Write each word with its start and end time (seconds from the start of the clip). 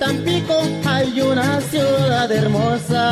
Tampico 0.00 0.54
hay 0.86 1.20
una 1.20 1.60
ciudad 1.60 2.32
hermosa. 2.32 3.04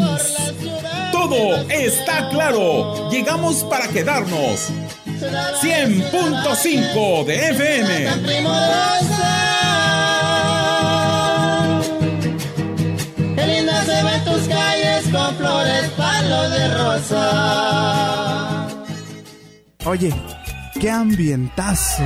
Todo 1.12 1.58
está 1.70 2.30
claro. 2.30 3.10
Llegamos 3.12 3.66
para 3.66 3.90
quedarnos. 3.90 4.70
100.5 5.62 7.26
de 7.26 7.50
FM. 7.50 8.08
Qué 13.36 13.48
linda 13.48 13.84
se 13.86 14.04
ven 14.04 14.24
tus 14.26 14.48
calles 14.48 15.04
con 15.12 15.36
flores, 15.36 15.90
palos 15.98 16.52
de 16.52 16.68
rosa. 16.78 18.68
Oye, 19.86 20.14
qué 20.80 20.90
ambientazo. 20.90 22.04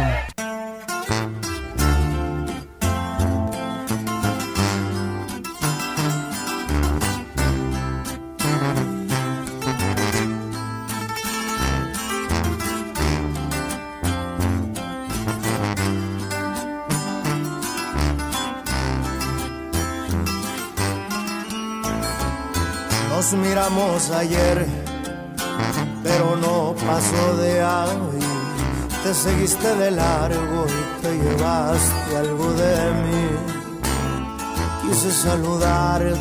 Nos 23.30 23.40
miramos 23.40 24.10
ayer, 24.12 24.66
pero 26.02 26.38
no 26.38 26.74
pasó 26.76 27.36
de 27.36 27.62
ahí. 27.62 28.20
Te 29.04 29.14
seguiste 29.14 29.76
de 29.76 29.92
largo 29.92 30.66
y 30.66 31.02
te 31.02 31.12
llevaste 31.12 32.16
algo 32.16 32.54
de 32.54 32.92
mí. 33.04 33.28
Quise 34.82 35.12
saludarte, 35.12 36.14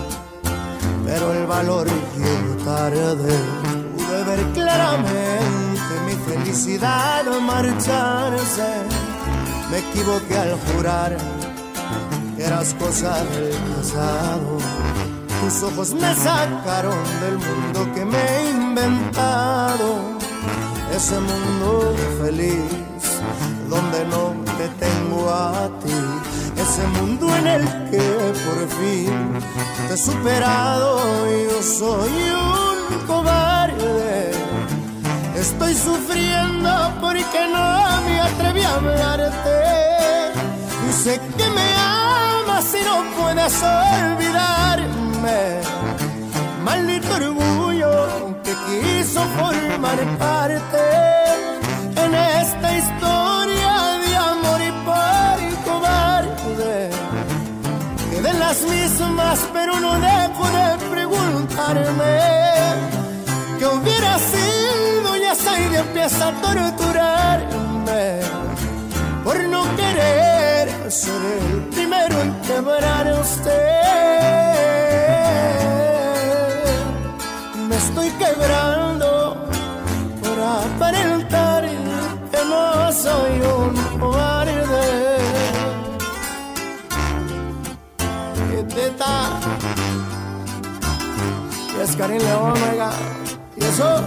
pero 1.05 1.33
el 1.33 1.47
valor 1.47 1.87
llegó 1.87 2.65
tarde. 2.65 3.39
Pude 3.97 4.25
ver 4.25 4.45
claramente 4.53 5.93
mi 6.07 6.35
felicidad 6.35 7.23
marcharse. 7.41 8.83
Me 9.71 9.79
equivoqué 9.79 10.39
al 10.39 10.59
jurar 10.59 11.17
que 12.37 12.45
eras 12.45 12.75
cosa 12.75 13.23
del 13.27 13.55
pasado. 13.77 15.06
Tus 15.47 15.63
ojos 15.63 15.95
me 15.95 16.13
sacaron 16.17 17.05
del 17.21 17.39
mundo 17.39 17.95
que 17.95 18.05
me 18.05 18.19
he 18.19 18.51
inventado. 18.51 20.19
Ese 20.93 21.21
mundo 21.21 21.95
feliz 22.21 22.67
donde 23.71 24.05
no 24.07 24.35
te 24.59 24.69
tengo 24.85 25.31
a 25.31 25.71
ti. 25.85 25.95
Ese 26.61 26.85
mundo 26.99 27.33
en 27.37 27.47
el 27.47 27.63
que 27.91 28.03
por 28.45 28.59
fin 28.77 29.39
te 29.87 29.95
he 29.95 29.97
superado. 29.97 30.99
Yo 31.29 31.63
soy 31.63 32.11
un 32.11 33.07
cobarde. 33.07 34.33
Estoy 35.37 35.75
sufriendo 35.77 36.93
porque 37.01 37.47
no 37.53 38.03
me 38.05 38.21
atreví 38.21 38.63
a 38.63 38.75
hablarte. 38.75 39.59
Y 40.89 40.93
sé 40.93 41.21
que 41.39 41.49
me 41.51 41.73
amas 41.77 42.67
y 42.75 42.85
no 42.85 43.23
puedes 43.23 43.55
olvidarme. 43.63 45.06
Maldito 46.63 47.15
orgullo 47.15 48.37
que 48.45 48.53
quiso 48.67 49.21
formar 49.39 49.99
parte 50.19 50.85
en 52.05 52.15
esta 52.15 52.77
historia 52.77 53.73
de 54.05 54.17
amor 54.17 54.61
y 54.61 54.73
par 54.85 55.39
y 55.41 55.55
cobarde. 55.65 56.91
Queden 58.11 58.39
las 58.39 58.61
mismas, 58.63 59.39
pero 59.55 59.81
no 59.81 59.95
dejo 59.99 60.45
de 60.59 60.69
preguntarme 60.91 62.19
que 63.59 63.67
hubiera 63.67 64.19
sido 64.19 65.17
y 65.17 65.23
esa 65.23 65.59
idea 65.59 65.81
empieza 65.81 66.29
a 66.29 66.33
torturarme 66.43 68.21
por 69.25 69.39
no 69.45 69.65
querer 69.77 70.93
ser 70.93 71.23
el 71.41 71.61
primero 71.75 72.21
en 72.21 72.35
quebrar 72.43 73.09
a 73.09 73.21
usted. 73.21 74.16
Estoy 77.97 78.11
quebrando 78.19 79.37
por 80.23 80.39
aparentar 80.39 81.65
que 81.65 82.45
no 82.45 82.93
soy 82.93 83.41
un 83.41 83.99
cobarde. 83.99 85.17
¿Qué 88.51 88.63
te 88.65 88.87
está? 88.89 89.41
Y 91.75 91.83
es 91.83 91.97
Karim 91.97 92.19
León, 92.19 92.55
oiga. 92.71 92.91
¿Y 93.57 93.65
eso? 93.65 94.03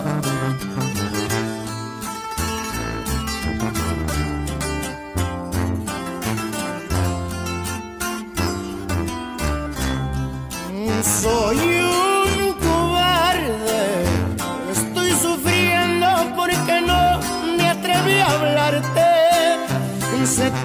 Soy 11.21 11.57
un 11.57 12.08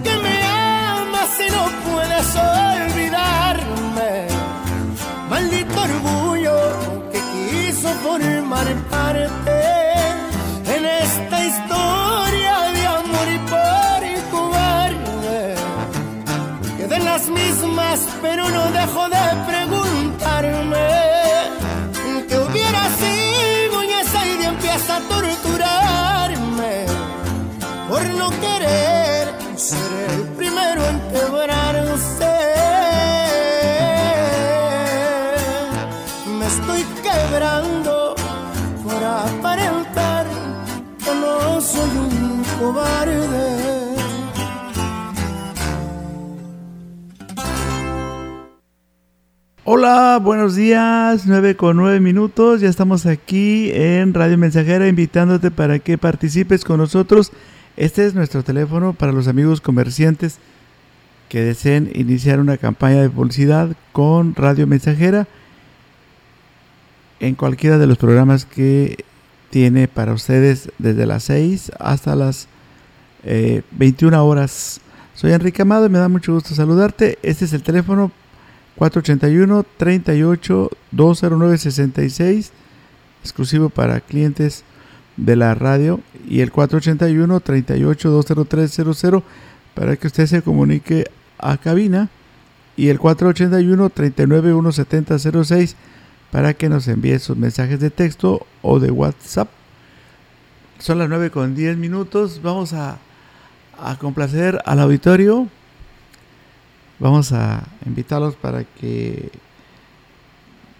que 0.02 0.14
me 0.24 0.42
amas 0.42 1.30
y 1.46 1.50
no 1.56 1.64
puedes 1.88 2.28
olvidarme. 2.36 4.10
Maldito 5.30 5.80
orgullo 5.82 6.56
que 7.12 7.20
quiso 7.32 7.88
formar 8.04 8.66
parte 8.90 9.56
en 10.76 10.82
esta 10.86 11.44
historia 11.44 12.54
de 12.76 12.86
amor 12.86 13.28
y 13.36 13.38
por 13.52 14.02
cobarde 14.30 15.54
queden 16.78 17.04
las 17.04 17.28
mismas, 17.28 18.00
pero 18.22 18.48
no 18.48 18.64
dejo 18.70 19.08
de 19.08 19.24
preguntarme 19.46 19.83
Hola, 49.66 50.20
buenos 50.22 50.54
días, 50.54 51.26
9 51.26 51.56
con 51.56 51.76
9 51.76 51.98
minutos. 52.00 52.60
Ya 52.60 52.68
estamos 52.68 53.06
aquí 53.06 53.70
en 53.72 54.14
Radio 54.14 54.38
Mensajera 54.38 54.86
invitándote 54.86 55.50
para 55.50 55.78
que 55.78 55.98
participes 55.98 56.64
con 56.64 56.78
nosotros. 56.78 57.32
Este 57.76 58.06
es 58.06 58.14
nuestro 58.14 58.42
teléfono 58.42 58.92
para 58.92 59.12
los 59.12 59.26
amigos 59.26 59.60
comerciantes 59.60 60.38
que 61.28 61.40
deseen 61.40 61.90
iniciar 61.94 62.38
una 62.38 62.56
campaña 62.56 63.02
de 63.02 63.10
publicidad 63.10 63.74
con 63.92 64.34
Radio 64.34 64.66
Mensajera 64.66 65.26
en 67.20 67.34
cualquiera 67.34 67.78
de 67.78 67.86
los 67.86 67.98
programas 67.98 68.44
que 68.44 69.04
tiene 69.50 69.88
para 69.88 70.12
ustedes 70.12 70.70
desde 70.78 71.06
las 71.06 71.24
6 71.24 71.72
hasta 71.78 72.14
las 72.16 72.48
eh, 73.24 73.62
21 73.72 74.24
horas. 74.24 74.80
Soy 75.14 75.32
Enrique 75.32 75.62
Amado 75.62 75.86
y 75.86 75.88
me 75.88 75.98
da 75.98 76.08
mucho 76.08 76.34
gusto 76.34 76.54
saludarte. 76.54 77.18
Este 77.22 77.44
es 77.44 77.52
el 77.52 77.62
teléfono 77.62 78.12
481 78.76 79.64
38 79.76 80.70
209 80.90 81.58
66 81.58 82.52
exclusivo 83.22 83.70
para 83.70 84.00
clientes 84.00 84.64
de 85.16 85.36
la 85.36 85.54
radio 85.54 86.00
y 86.28 86.40
el 86.40 86.50
481 86.50 87.40
38 87.40 88.10
20300 88.10 89.22
para 89.74 89.96
que 89.96 90.06
usted 90.06 90.26
se 90.26 90.42
comunique 90.42 91.10
a 91.38 91.56
cabina 91.56 92.08
y 92.76 92.88
el 92.88 92.98
481 92.98 93.90
39 93.90 94.52
170 94.52 95.44
06 95.44 95.76
para 96.30 96.54
que 96.54 96.68
nos 96.68 96.88
envíe 96.88 97.18
sus 97.18 97.36
mensajes 97.36 97.78
de 97.78 97.90
texto 97.90 98.46
o 98.62 98.80
de 98.80 98.90
WhatsApp. 98.90 99.48
Son 100.78 100.98
las 100.98 101.08
9 101.08 101.30
con 101.30 101.54
10 101.54 101.76
minutos. 101.76 102.40
Vamos 102.42 102.72
a, 102.72 102.98
a 103.78 103.96
complacer 103.98 104.60
al 104.64 104.80
auditorio. 104.80 105.48
Vamos 106.98 107.32
a 107.32 107.64
invitarlos 107.86 108.36
para 108.36 108.64
que 108.64 109.30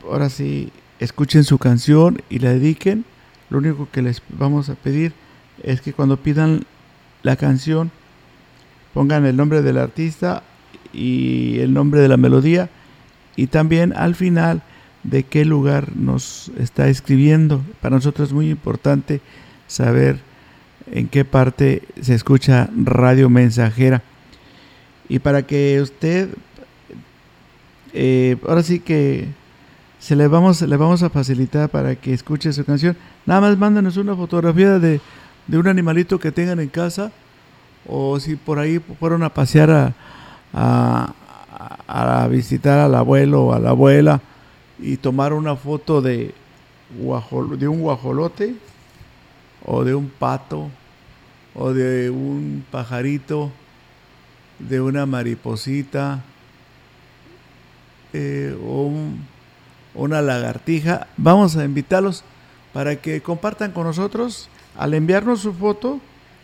ahora 0.05 0.29
sí 0.29 0.71
escuchen 0.99 1.45
su 1.45 1.59
canción 1.59 2.23
y 2.29 2.39
la 2.39 2.51
dediquen. 2.51 3.05
Lo 3.51 3.59
único 3.59 3.89
que 3.91 4.03
les 4.03 4.23
vamos 4.29 4.69
a 4.69 4.75
pedir 4.75 5.13
es 5.63 5.81
que 5.81 5.93
cuando 5.93 6.17
pidan 6.17 6.65
la 7.23 7.37
canción 7.37 7.91
pongan 8.93 9.27
el 9.27 9.37
nombre 9.37 9.63
del 9.63 9.79
artista 9.79 10.43
y 10.93 11.59
el 11.61 11.73
nombre 11.75 12.01
de 12.01 12.09
la 12.09 12.17
melodía 12.17 12.71
y 13.37 13.49
también 13.49 13.93
al 13.97 14.15
final 14.15 14.63
de 15.03 15.25
qué 15.25 15.45
lugar 15.45 15.97
nos 15.97 16.51
está 16.59 16.89
escribiendo. 16.89 17.63
Para 17.81 17.97
nosotros 17.97 18.29
es 18.29 18.35
muy 18.35 18.51
importante 18.51 19.21
saber 19.67 20.21
en 20.91 21.09
qué 21.09 21.25
parte 21.25 21.83
se 22.01 22.15
escucha 22.15 22.69
radio 22.77 23.29
mensajera. 23.31 24.03
Y 25.09 25.19
para 25.19 25.47
que 25.47 25.81
usted, 25.81 26.31
eh, 27.93 28.37
ahora 28.47 28.63
sí 28.63 28.81
que 28.81 29.29
se 29.99 30.17
le 30.17 30.29
vamos, 30.29 30.61
le 30.63 30.77
vamos 30.77 31.03
a 31.03 31.11
facilitar 31.11 31.69
para 31.69 31.95
que 31.97 32.13
escuche 32.13 32.53
su 32.53 32.65
canción. 32.65 32.97
Nada 33.27 33.41
más 33.41 33.59
mándanos 33.59 33.97
una 33.97 34.15
fotografía 34.15 34.79
de, 34.79 35.01
de 35.47 35.59
un 35.59 35.69
animalito 35.69 36.19
que 36.19 36.33
tengan 36.33 36.61
en 36.61 36.69
casa 36.69 37.13
o 37.87 38.19
si 38.21 38.37
por 38.37 38.59
ahí 38.59 38.81
fueron 38.99 39.23
a 39.23 39.31
pasear 39.31 39.71
a, 39.71 39.95
a, 40.53 41.15
a 41.87 42.29
visitar 42.29 42.79
al 42.79 42.95
abuelo 42.95 43.45
o 43.45 43.53
a 43.53 43.59
la 43.59 43.71
abuela 43.71 44.21
y 44.79 44.97
tomar 44.97 45.33
una 45.33 45.57
foto 45.57 46.01
de, 46.03 46.35
de 47.59 47.69
un 47.69 47.81
guajolote 47.81 48.55
o 49.65 49.85
de 49.85 49.95
un 49.95 50.09
pato 50.09 50.71
o 51.55 51.73
de 51.73 52.11
un 52.11 52.65
pajarito, 52.71 53.51
de 54.59 54.81
una 54.81 55.07
mariposita 55.07 56.23
eh, 58.13 58.57
o 58.65 58.91
una 59.95 60.23
lagartija. 60.23 61.07
Vamos 61.17 61.57
a 61.57 61.65
invitarlos 61.65 62.25
para 62.73 62.97
que 62.97 63.23
compartan 63.23 63.73
con 63.73 63.85
nosotros. 63.85 64.49
Al 64.77 64.95
enviarnos 64.95 65.41
su 65.41 65.53
foto, 65.53 66.01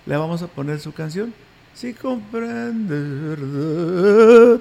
le 0.07 0.17
vamos 0.17 0.43
a 0.43 0.47
poner 0.47 0.79
su 0.81 0.93
canción. 0.93 1.35
Si 1.75 1.93
comprendes 1.95 3.39
verdad. 3.39 4.61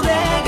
bodega. 0.00 0.47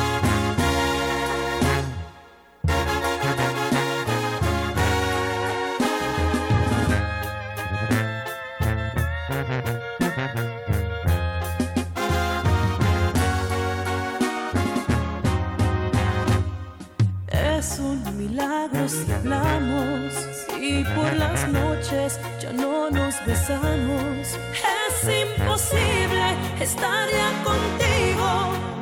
Estar 26.81 27.07
ya 27.11 27.31
contigo, 27.43 28.27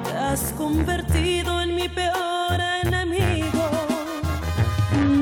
te 0.06 0.14
has 0.18 0.54
convertido 0.54 1.60
en 1.62 1.76
mi 1.76 1.90
peor 1.90 2.58
enemigo. 2.84 3.70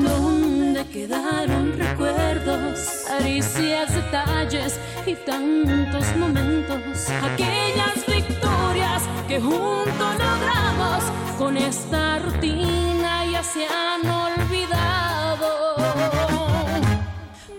¿Dónde 0.02 0.86
quedaron 0.86 1.76
recuerdos, 1.76 2.78
caricias, 3.08 3.92
detalles 3.92 4.78
y 5.06 5.14
tantos 5.14 6.04
momentos? 6.16 7.08
Aquellas 7.32 8.06
victorias 8.06 9.02
que 9.26 9.40
juntos 9.40 10.14
logramos 10.26 11.02
con 11.36 11.56
esta 11.56 12.20
rutina 12.20 13.24
ya 13.32 13.42
se 13.42 13.66
han 13.66 14.08
olvidado. 14.08 15.48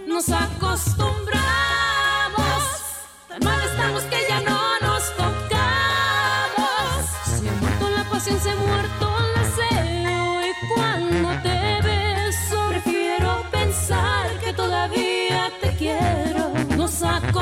Nos 0.08 0.30
acostumbramos, 0.30 1.34
tan 3.28 3.40
mal 3.44 3.60
estamos 3.70 4.04
que 4.04 4.26
ya 4.30 4.40
no 4.42 4.79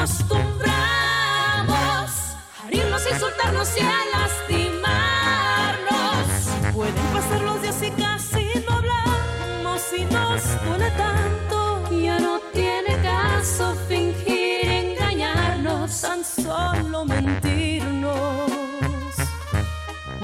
acostumbramos 0.08 1.68
a 1.68 2.68
herirnos, 2.68 3.04
insultarnos 3.12 3.70
y 3.78 3.82
a 3.82 4.00
lastimarnos. 4.14 6.28
Pueden 6.74 7.06
pasar 7.14 7.42
los 7.42 7.62
días 7.62 7.84
y 7.84 7.92
casi 7.92 8.46
no 8.68 8.76
hablamos 8.76 9.82
y 9.98 10.06
nos 10.06 10.44
duele 10.66 10.90
tanto. 10.92 11.84
Ya 11.92 12.20
no 12.20 12.40
tiene 12.54 13.02
caso 13.02 13.76
fingir 13.88 14.66
engañarnos, 14.66 16.02
tan 16.02 16.24
solo 16.24 17.04
mentirnos. 17.06 18.52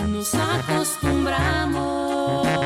Nos 0.08 0.34
acostumbramos. 0.36 2.63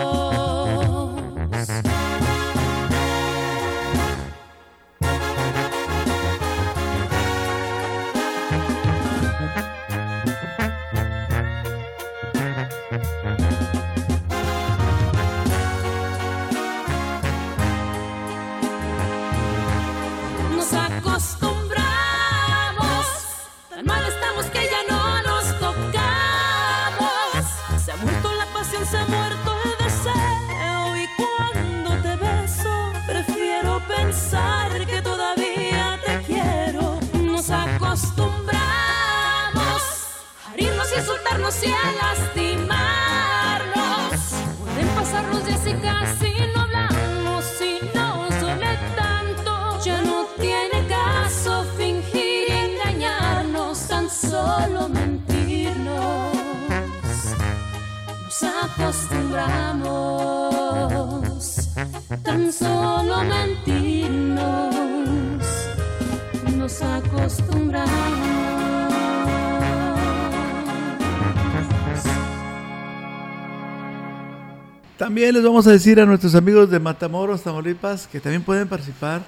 También 75.17 75.33
les 75.33 75.43
vamos 75.43 75.65
a 75.65 75.71
decir 75.71 75.99
a 75.99 76.05
nuestros 76.05 76.35
amigos 76.35 76.69
de 76.69 76.79
Matamoros, 76.79 77.41
Tamaulipas, 77.41 78.05
que 78.05 78.19
también 78.19 78.43
pueden 78.43 78.67
participar 78.67 79.25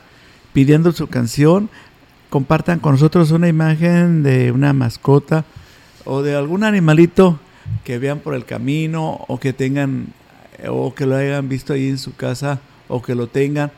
pidiendo 0.54 0.92
su 0.92 1.08
canción. 1.08 1.68
Compartan 2.30 2.78
con 2.78 2.92
nosotros 2.92 3.32
una 3.32 3.48
imagen 3.48 4.22
de 4.22 4.52
una 4.52 4.72
mascota 4.72 5.46
o 6.06 6.22
de 6.22 6.36
algún 6.36 6.64
animalito 6.64 7.40
que 7.84 7.98
vean 7.98 8.20
por 8.20 8.36
el 8.36 8.46
camino 8.46 9.26
o 9.28 9.40
que 9.40 9.52
tengan 9.52 10.14
o 10.68 10.94
que 10.94 11.08
lo 11.08 11.16
hayan 11.16 11.50
visto 11.50 11.74
ahí 11.74 11.90
en 11.90 11.98
su 11.98 12.16
casa 12.16 12.60
o 12.88 13.02
que 13.02 13.16
lo 13.16 13.26
tengan. 13.26 13.72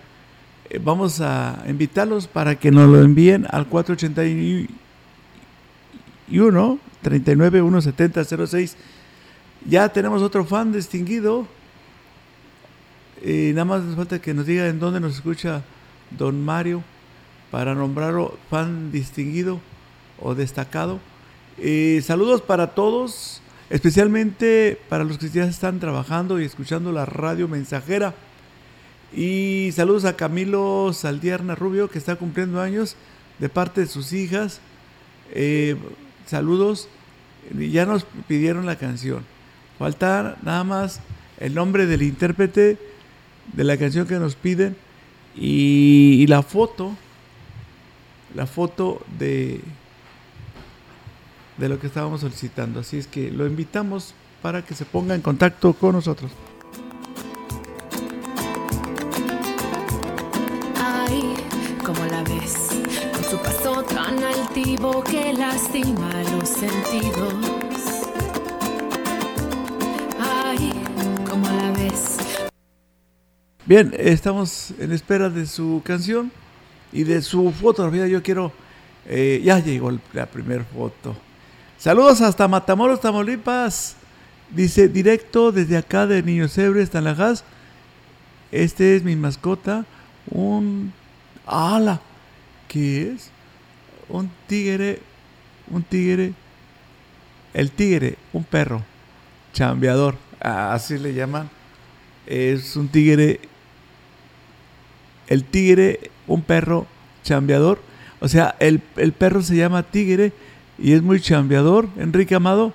Eh, 0.69 0.81
Vamos 0.83 1.21
a 1.21 1.63
invitarlos 1.65 2.27
para 2.27 2.55
que 2.55 2.71
nos 2.71 2.89
lo 2.89 3.01
envíen 3.01 3.47
al 3.49 3.67
481 3.67 4.67
39 7.03 7.61
170 7.61 8.25
06. 8.47 8.75
Ya 9.65 9.87
tenemos 9.87 10.21
otro 10.21 10.43
fan 10.43 10.73
distinguido. 10.73 11.47
Y 13.23 13.51
nada 13.53 13.65
más 13.65 13.83
nos 13.83 13.95
falta 13.95 14.19
que 14.19 14.33
nos 14.33 14.45
diga 14.45 14.67
en 14.67 14.79
dónde 14.79 14.99
nos 14.99 15.15
escucha 15.15 15.61
don 16.17 16.43
Mario 16.43 16.83
para 17.51 17.75
nombrarlo 17.75 18.37
fan 18.49 18.91
distinguido 18.91 19.59
o 20.19 20.33
destacado. 20.33 20.99
Saludos 22.01 22.41
para 22.41 22.73
todos, 22.73 23.41
especialmente 23.69 24.79
para 24.89 25.03
los 25.03 25.19
que 25.19 25.29
ya 25.29 25.43
están 25.43 25.79
trabajando 25.79 26.41
y 26.41 26.45
escuchando 26.45 26.91
la 26.91 27.05
radio 27.05 27.47
mensajera. 27.47 28.15
Y 29.13 29.71
saludos 29.73 30.05
a 30.05 30.15
Camilo 30.15 30.91
Saldierna 30.93 31.53
Rubio, 31.53 31.89
que 31.89 31.99
está 31.99 32.15
cumpliendo 32.15 32.61
años 32.61 32.95
de 33.37 33.49
parte 33.49 33.81
de 33.81 33.87
sus 33.87 34.13
hijas. 34.13 34.61
Eh, 35.33 35.75
saludos. 36.25 36.87
Ya 37.53 37.85
nos 37.85 38.05
pidieron 38.27 38.65
la 38.65 38.77
canción. 38.77 39.23
Falta 39.77 40.37
nada 40.43 40.63
más 40.63 41.01
el 41.39 41.53
nombre 41.53 41.85
del 41.85 42.03
intérprete 42.03 42.77
de 43.53 43.63
la 43.63 43.77
canción 43.77 44.07
que 44.07 44.15
nos 44.15 44.35
piden 44.35 44.75
y, 45.35 46.25
la 46.27 46.41
foto. 46.43 46.95
La 48.35 48.47
foto 48.47 49.01
de, 49.19 49.59
de 51.57 51.69
lo 51.69 51.79
que 51.79 51.87
estábamos 51.87 52.21
solicitando. 52.21 52.79
Así 52.79 52.97
es 52.97 53.07
que 53.07 53.29
lo 53.29 53.45
invitamos 53.45 54.13
para 54.41 54.63
que 54.63 54.73
se 54.73 54.85
ponga 54.85 55.15
en 55.15 55.21
contacto 55.21 55.73
con 55.73 55.93
nosotros. 55.93 56.31
Ay, 60.77 61.35
como 61.85 62.05
la 62.05 62.23
ves, 62.23 62.69
con 63.13 63.23
su 63.25 63.37
paso 63.37 63.83
tan 63.83 64.23
altivo 64.23 65.03
que 65.03 65.33
lastima. 65.33 66.11
Bien, 73.71 73.95
estamos 73.97 74.73
en 74.79 74.91
espera 74.91 75.29
de 75.29 75.45
su 75.45 75.81
canción 75.85 76.29
y 76.91 77.05
de 77.05 77.21
su 77.21 77.53
fotografía. 77.53 78.05
Yo 78.05 78.21
quiero. 78.21 78.51
eh, 79.07 79.41
ya 79.45 79.59
llegó 79.59 79.97
la 80.11 80.25
primera 80.25 80.65
foto. 80.65 81.15
Saludos 81.77 82.19
hasta 82.19 82.49
Matamoros, 82.49 82.99
Tamaulipas. 82.99 83.95
Dice 84.49 84.89
directo 84.89 85.53
desde 85.53 85.77
acá 85.77 86.05
de 86.05 86.21
Niños 86.21 86.57
Ebres, 86.57 86.89
Tanlajas. 86.89 87.45
Este 88.51 88.97
es 88.97 89.05
mi 89.05 89.15
mascota. 89.15 89.85
Un. 90.29 90.91
¡Hala! 91.45 92.01
¿Qué 92.67 93.13
es? 93.13 93.29
Un 94.09 94.29
tigre. 94.47 94.99
Un 95.69 95.83
tigre. 95.83 96.33
El 97.53 97.71
tigre, 97.71 98.17
un 98.33 98.43
perro. 98.43 98.83
Chambeador. 99.53 100.15
Así 100.41 100.97
le 100.97 101.13
llaman. 101.13 101.49
Es 102.27 102.75
un 102.75 102.89
tigre 102.89 103.39
el 105.31 105.45
tigre, 105.45 106.11
un 106.27 106.41
perro 106.41 106.87
chambeador. 107.23 107.79
O 108.19 108.27
sea, 108.27 108.53
el, 108.59 108.81
el 108.97 109.13
perro 109.13 109.41
se 109.41 109.55
llama 109.55 109.83
tigre 109.83 110.33
y 110.77 110.91
es 110.91 111.01
muy 111.01 111.21
chambeador. 111.21 111.87
Enrique 111.97 112.35
Amado, 112.35 112.73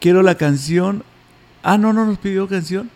quiero 0.00 0.24
la 0.24 0.34
canción. 0.34 1.04
Ah, 1.62 1.78
no, 1.78 1.92
no 1.92 2.04
nos 2.04 2.18
pidió 2.18 2.48
canción. 2.48 2.90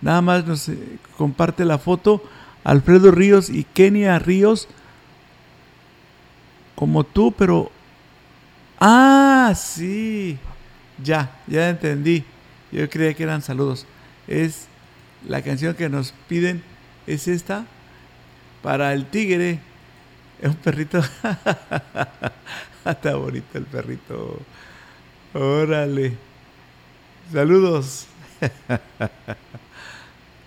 Nada 0.00 0.22
más 0.22 0.46
nos 0.46 0.68
eh, 0.68 0.78
comparte 1.16 1.64
la 1.64 1.78
foto. 1.78 2.22
Alfredo 2.62 3.10
Ríos 3.10 3.50
y 3.50 3.64
Kenia 3.64 4.20
Ríos. 4.20 4.68
Como 6.76 7.02
tú, 7.02 7.32
pero... 7.32 7.72
Ah, 8.78 9.52
sí. 9.56 10.38
Ya, 11.02 11.36
ya 11.48 11.70
entendí. 11.70 12.22
Yo 12.70 12.88
creía 12.88 13.14
que 13.14 13.24
eran 13.24 13.42
saludos. 13.42 13.84
Es 14.28 14.68
la 15.26 15.42
canción 15.42 15.74
que 15.74 15.88
nos 15.88 16.14
piden. 16.28 16.62
Es 17.08 17.26
esta 17.26 17.66
para 18.62 18.92
el 18.92 19.06
tigre. 19.06 19.60
Es 20.40 20.48
un 20.48 20.56
perrito. 20.56 20.98
Está 22.84 23.16
bonito 23.16 23.58
el 23.58 23.64
perrito. 23.64 24.40
Órale. 25.34 26.16
Saludos. 27.32 28.06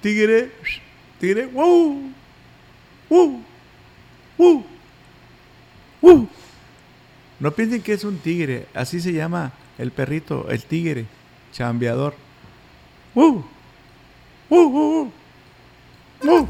tigre. 0.02 0.52
Tigre. 1.20 1.46
¡Wow! 1.48 2.12
¡Wow! 3.10 3.44
¡Wow! 4.38 4.66
¡Wow! 6.02 6.28
No 7.40 7.52
piensen 7.52 7.82
que 7.82 7.94
es 7.94 8.04
un 8.04 8.18
tigre. 8.20 8.68
Así 8.74 9.02
se 9.02 9.14
llama 9.14 9.52
el 9.78 9.92
perrito, 9.92 10.50
el 10.50 10.64
tigre. 10.64 11.06
Chambeador. 11.52 12.16
¡Wow! 13.14 13.46
¡Wow! 14.50 14.70
¡Wow! 14.70 15.12
¡Wow! 16.24 16.48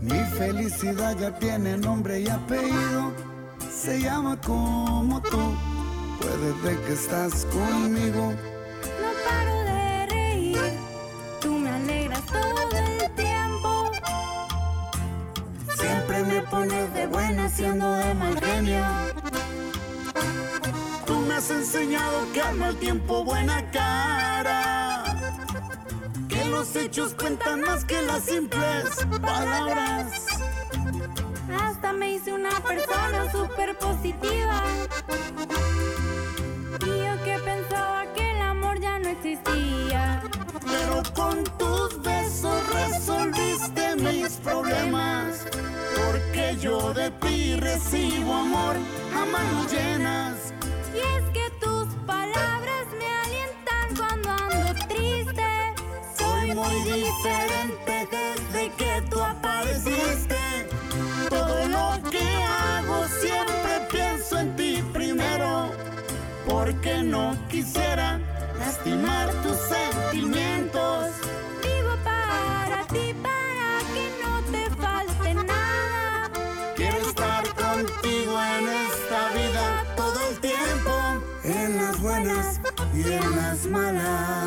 Mi 0.00 0.20
felicidad 0.36 1.16
ya 1.18 1.38
tiene 1.38 1.76
nombre 1.76 2.20
y 2.20 2.28
apellido, 2.28 3.12
se 3.70 4.00
llama 4.00 4.40
como 4.40 5.20
tú. 5.22 5.54
Puedes 6.20 6.62
ver 6.62 6.76
que 6.86 6.92
estás 6.94 7.46
conmigo. 7.46 8.32
De 17.72 18.14
mal 18.14 18.40
genio. 18.40 18.84
Tú 21.06 21.16
me 21.20 21.34
has 21.34 21.50
enseñado 21.50 22.30
que 22.32 22.42
al 22.42 22.56
mal 22.56 22.76
tiempo 22.76 23.24
buena 23.24 23.70
cara. 23.70 25.04
Que 26.28 26.44
los 26.44 26.76
hechos 26.76 27.14
cuentan 27.14 27.62
más 27.62 27.84
que 27.86 28.02
las 28.02 28.24
simples 28.24 29.06
palabras. 29.22 30.26
Hasta 31.58 31.92
me 31.94 32.12
hice 32.14 32.34
una 32.34 32.50
persona 32.60 33.32
súper 33.32 33.78
positiva. 33.78 34.62
Y 36.82 36.86
yo 36.86 37.24
que 37.24 37.38
pensaba 37.44 38.12
que 38.14 38.30
el 38.30 38.42
amor 38.42 38.78
ya 38.78 38.98
no 38.98 39.08
existía. 39.08 40.22
Pero 40.66 41.02
con 41.14 41.44
tus 41.56 42.02
besos 42.02 42.62
resolviste 42.74 43.96
mis 43.96 44.32
problemas 44.34 45.46
yo 46.60 46.92
de 46.94 47.10
ti 47.10 47.56
recibo 47.56 48.34
amor, 48.34 48.76
jamás 49.12 49.52
lo 49.52 49.68
llenas. 49.68 50.52
Y 50.94 50.98
es 50.98 51.24
que 51.32 51.50
tus 51.60 51.86
palabras 52.06 52.86
me 52.98 53.06
alientan 53.24 53.96
cuando 53.96 54.30
ando 54.30 54.86
triste. 54.88 55.74
Soy 56.18 56.54
muy 56.54 56.76
diferente 56.84 58.08
desde 58.10 58.70
que 58.76 59.02
tú 59.10 59.20
apareciste. 59.20 60.36
Todo 61.28 61.68
lo 61.68 62.10
que 62.10 62.26
hago 62.44 63.04
siempre 63.20 63.72
pienso 63.90 64.38
en 64.38 64.56
ti 64.56 64.82
primero, 64.92 65.70
porque 66.46 67.02
no 67.02 67.36
quisiera 67.48 68.20
lastimar 68.58 69.30
tus 69.42 69.56
sentimientos. 69.56 71.08
Y 82.94 83.02
las 83.04 83.66
malas. 83.66 84.44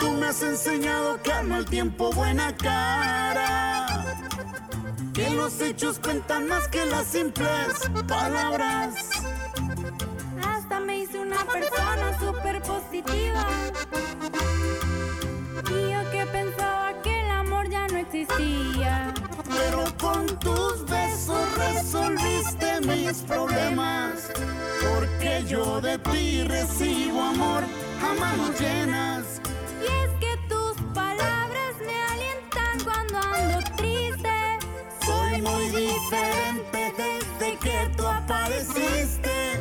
Tú 0.00 0.12
me 0.12 0.26
has 0.26 0.42
enseñado 0.42 1.20
que 1.22 1.32
al 1.32 1.46
mal 1.48 1.64
tiempo 1.64 2.12
buena 2.12 2.54
cara. 2.56 3.75
Los 5.36 5.60
hechos 5.60 5.98
cuentan 6.02 6.48
más 6.48 6.66
que 6.68 6.84
las 6.86 7.06
simples 7.06 7.90
palabras. 8.08 8.94
Hasta 10.42 10.80
me 10.80 11.00
hice 11.00 11.18
una 11.18 11.44
persona 11.44 12.18
súper 12.18 12.62
positiva. 12.62 13.46
Y 15.70 15.92
yo 15.92 16.10
que 16.10 16.26
pensaba 16.32 17.02
que 17.02 17.20
el 17.20 17.30
amor 17.30 17.68
ya 17.68 17.86
no 17.86 17.98
existía. 17.98 19.12
Pero 19.48 19.84
con 20.00 20.26
tus 20.38 20.84
besos 20.86 21.46
resolviste 21.58 22.80
mis 22.80 23.18
problemas. 23.18 24.30
Porque 24.88 25.44
yo 25.46 25.80
de 25.82 25.98
ti 25.98 26.44
recibo 26.44 27.22
amor 27.22 27.62
a 28.02 28.14
manos 28.18 28.58
llenas. 28.58 29.24
Y 29.82 29.84
es 29.84 30.10
que 30.18 30.36
tus 30.48 30.74
palabras 30.94 31.35
Soy 35.36 35.42
muy 35.42 35.68
diferente 35.68 36.94
desde 36.96 37.58
que 37.58 37.90
tú 37.94 38.06
apareciste. 38.06 39.60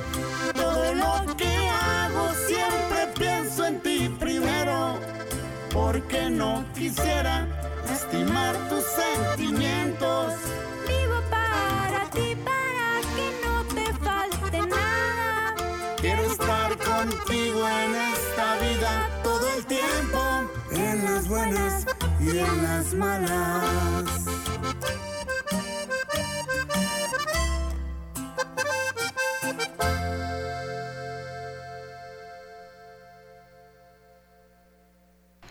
Todo 0.53 0.93
lo 0.93 1.35
que 1.35 1.67
hago 1.67 2.31
siempre 2.47 3.07
pienso 3.19 3.65
en 3.65 3.81
ti 3.81 4.09
primero. 4.17 4.97
Porque 5.73 6.29
no 6.29 6.63
quisiera 6.73 7.45
lastimar 7.89 8.55
tus 8.69 8.85
sentimientos. 8.85 10.33
Vivo 10.87 11.19
para 11.29 12.09
ti, 12.11 12.37
para 12.45 13.01
que 13.13 13.27
no 13.43 13.63
te 13.75 13.93
falte 13.95 14.67
nada. 14.67 15.55
Quiero 15.97 16.23
estar 16.23 16.77
contigo 16.77 17.67
en 17.67 17.95
esta 17.95 18.55
vida 18.59 19.09
todo 19.23 19.45
el 19.57 19.65
tiempo, 19.65 20.19
en 20.71 21.03
las 21.03 21.27
buenas 21.27 21.85
y 22.21 22.37
en 22.37 22.63
las 22.63 22.93
malas. 22.93 24.25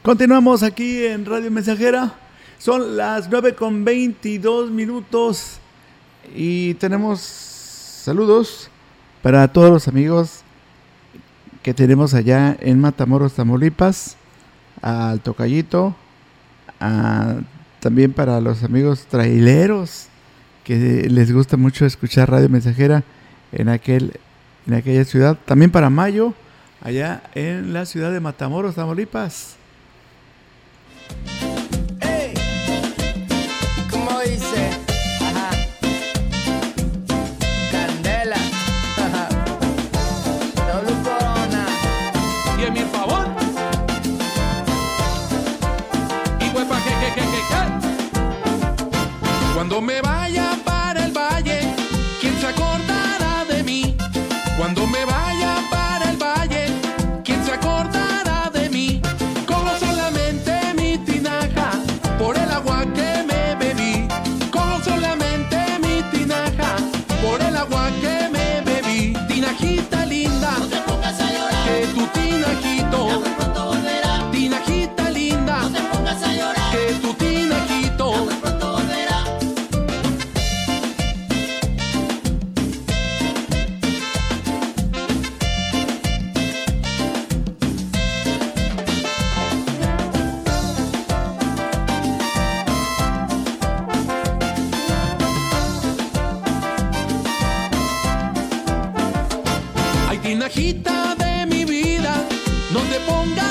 Continuamos 0.04 0.62
aquí 0.62 1.02
en 1.06 1.24
Radio 1.24 1.50
Mensajera. 1.50 2.12
Son 2.58 2.94
las 2.94 3.30
9 3.30 3.54
con 3.54 3.86
22 3.86 4.70
minutos 4.70 5.60
y 6.36 6.74
tenemos 6.74 7.20
saludos 7.22 8.68
para 9.22 9.48
todos 9.48 9.70
los 9.70 9.88
amigos 9.88 10.42
que 11.62 11.72
tenemos 11.72 12.12
allá 12.12 12.54
en 12.60 12.82
Matamoros, 12.82 13.32
Tamaulipas, 13.32 14.18
al 14.82 15.20
Tocayito, 15.20 15.96
también 17.80 18.12
para 18.12 18.42
los 18.42 18.62
amigos 18.62 19.06
traileros 19.06 20.08
que 20.64 21.08
les 21.08 21.32
gusta 21.32 21.56
mucho 21.56 21.86
escuchar 21.86 22.30
Radio 22.30 22.50
Mensajera 22.50 23.04
en, 23.52 23.70
aquel, 23.70 24.20
en 24.66 24.74
aquella 24.74 25.06
ciudad, 25.06 25.38
también 25.46 25.70
para 25.70 25.88
Mayo, 25.88 26.34
allá 26.82 27.22
en 27.34 27.72
la 27.72 27.86
ciudad 27.86 28.12
de 28.12 28.20
Matamoros, 28.20 28.74
Tamaulipas. 28.74 29.63
¿Cómo 33.90 34.20
dice? 34.20 34.70
Ajá. 35.20 35.50
Candela. 37.70 38.36
Ajá. 39.04 39.28
Doble 40.68 40.92
corona. 41.02 41.66
Y 42.58 42.62
en 42.64 42.72
mi 42.72 42.80
favor. 42.80 43.26
Y 46.40 46.50
pues 46.50 46.64
pa' 46.66 46.80
que, 46.84 46.90
que, 47.00 47.14
que, 47.14 47.20
que. 47.20 47.62
Cuando 49.54 49.80
me 49.80 50.00
vaya 50.00 50.23
tinajita 100.24 101.14
de 101.16 101.44
mi 101.44 101.66
vida, 101.66 102.14
no 102.72 102.80
te 102.80 102.98
pongas 103.00 103.43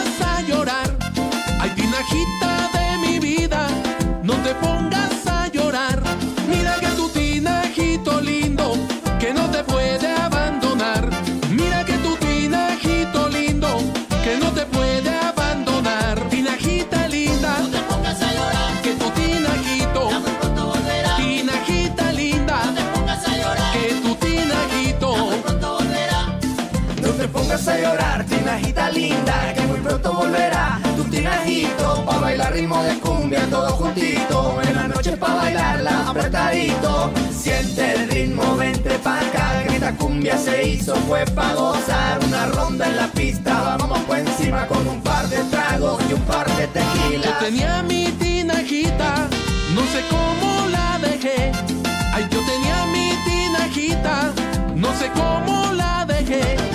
ritmo 32.53 32.81
de 32.83 32.99
cumbia, 32.99 33.41
todo 33.49 33.69
juntito. 33.71 34.61
En 34.63 34.75
la 34.75 34.87
noche 34.87 35.17
pa' 35.17 35.33
bailarla 35.35 36.09
apretadito. 36.09 37.11
Siente 37.31 37.93
el 37.95 38.09
ritmo, 38.09 38.55
vente 38.55 38.91
pa' 38.99 39.19
acá, 39.19 39.63
que 39.67 39.75
esta 39.75 39.95
cumbia 39.95 40.37
se 40.37 40.67
hizo, 40.69 40.95
fue 41.07 41.25
pa' 41.25 41.53
gozar. 41.53 42.19
Una 42.25 42.45
ronda 42.47 42.87
en 42.87 42.97
la 42.97 43.07
pista, 43.07 43.75
vamos 43.79 43.99
por 44.01 44.17
encima 44.17 44.67
con 44.67 44.87
un 44.87 45.01
par 45.01 45.27
de 45.27 45.37
tragos 45.45 46.01
y 46.09 46.13
un 46.13 46.21
par 46.21 46.45
de 46.55 46.63
Yo 46.63 46.69
tequilas. 46.69 47.39
tenía 47.39 47.83
mi 47.83 48.05
tinajita, 48.11 49.27
no 49.73 49.81
sé 49.91 50.01
cómo 50.09 50.67
la 50.69 50.99
dejé. 50.99 51.51
Ay, 52.13 52.27
yo 52.31 52.39
tenía 52.45 52.85
mi 52.93 53.11
tinajita, 53.25 54.31
no 54.75 54.89
sé 54.99 55.09
cómo 55.15 55.73
la 55.73 56.05
dejé. 56.05 56.72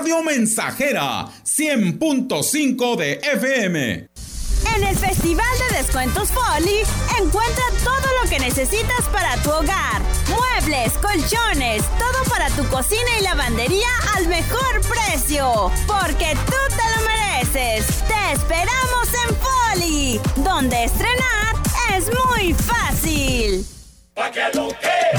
Radio 0.00 0.22
Mensajera, 0.22 1.26
100.5 1.44 2.96
de 2.96 3.20
FM. 3.22 4.08
En 4.74 4.84
el 4.84 4.96
Festival 4.96 5.46
de 5.68 5.76
Descuentos 5.76 6.30
Folly, 6.30 6.78
encuentra 7.22 7.64
todo 7.84 8.08
lo 8.22 8.30
que 8.30 8.38
necesitas 8.38 9.06
para 9.12 9.36
tu 9.42 9.50
hogar. 9.50 10.00
Muebles, 10.30 10.94
colchones, 10.94 11.82
todo 11.98 12.24
para 12.30 12.48
tu 12.48 12.66
cocina 12.68 13.10
y 13.18 13.24
lavandería 13.24 13.88
al 14.16 14.26
mejor 14.28 14.80
precio. 14.88 15.70
Porque 15.86 16.34
tú 16.46 16.56
te 16.70 16.96
lo 16.96 17.06
mereces. 17.06 17.86
Te 18.08 18.32
esperamos 18.32 19.08
en 19.28 19.36
Folly, 19.36 20.20
donde 20.36 20.84
estrenar 20.84 21.56
es 21.94 22.06
muy 22.06 22.54
fácil. 22.54 23.66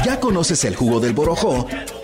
¿Ya 0.04 0.20
conoces 0.20 0.66
el 0.66 0.76
jugo 0.76 1.00
del 1.00 1.14
borojó? 1.14 1.68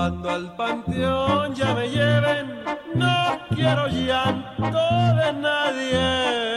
Cuando 0.00 0.30
al 0.30 0.56
panteón 0.56 1.54
ya 1.54 1.74
me 1.74 1.90
lleven, 1.90 2.64
no 2.94 3.38
quiero 3.54 3.86
llanto 3.86 4.64
de 4.70 5.32
nadie. 5.34 6.49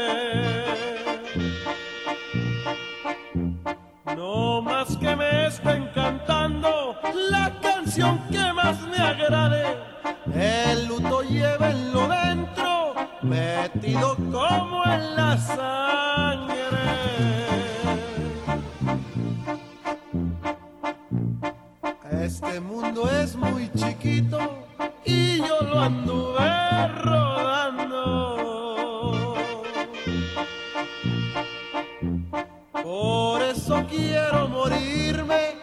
Eso 33.53 33.85
quiero 33.87 34.47
morirme 34.47 35.62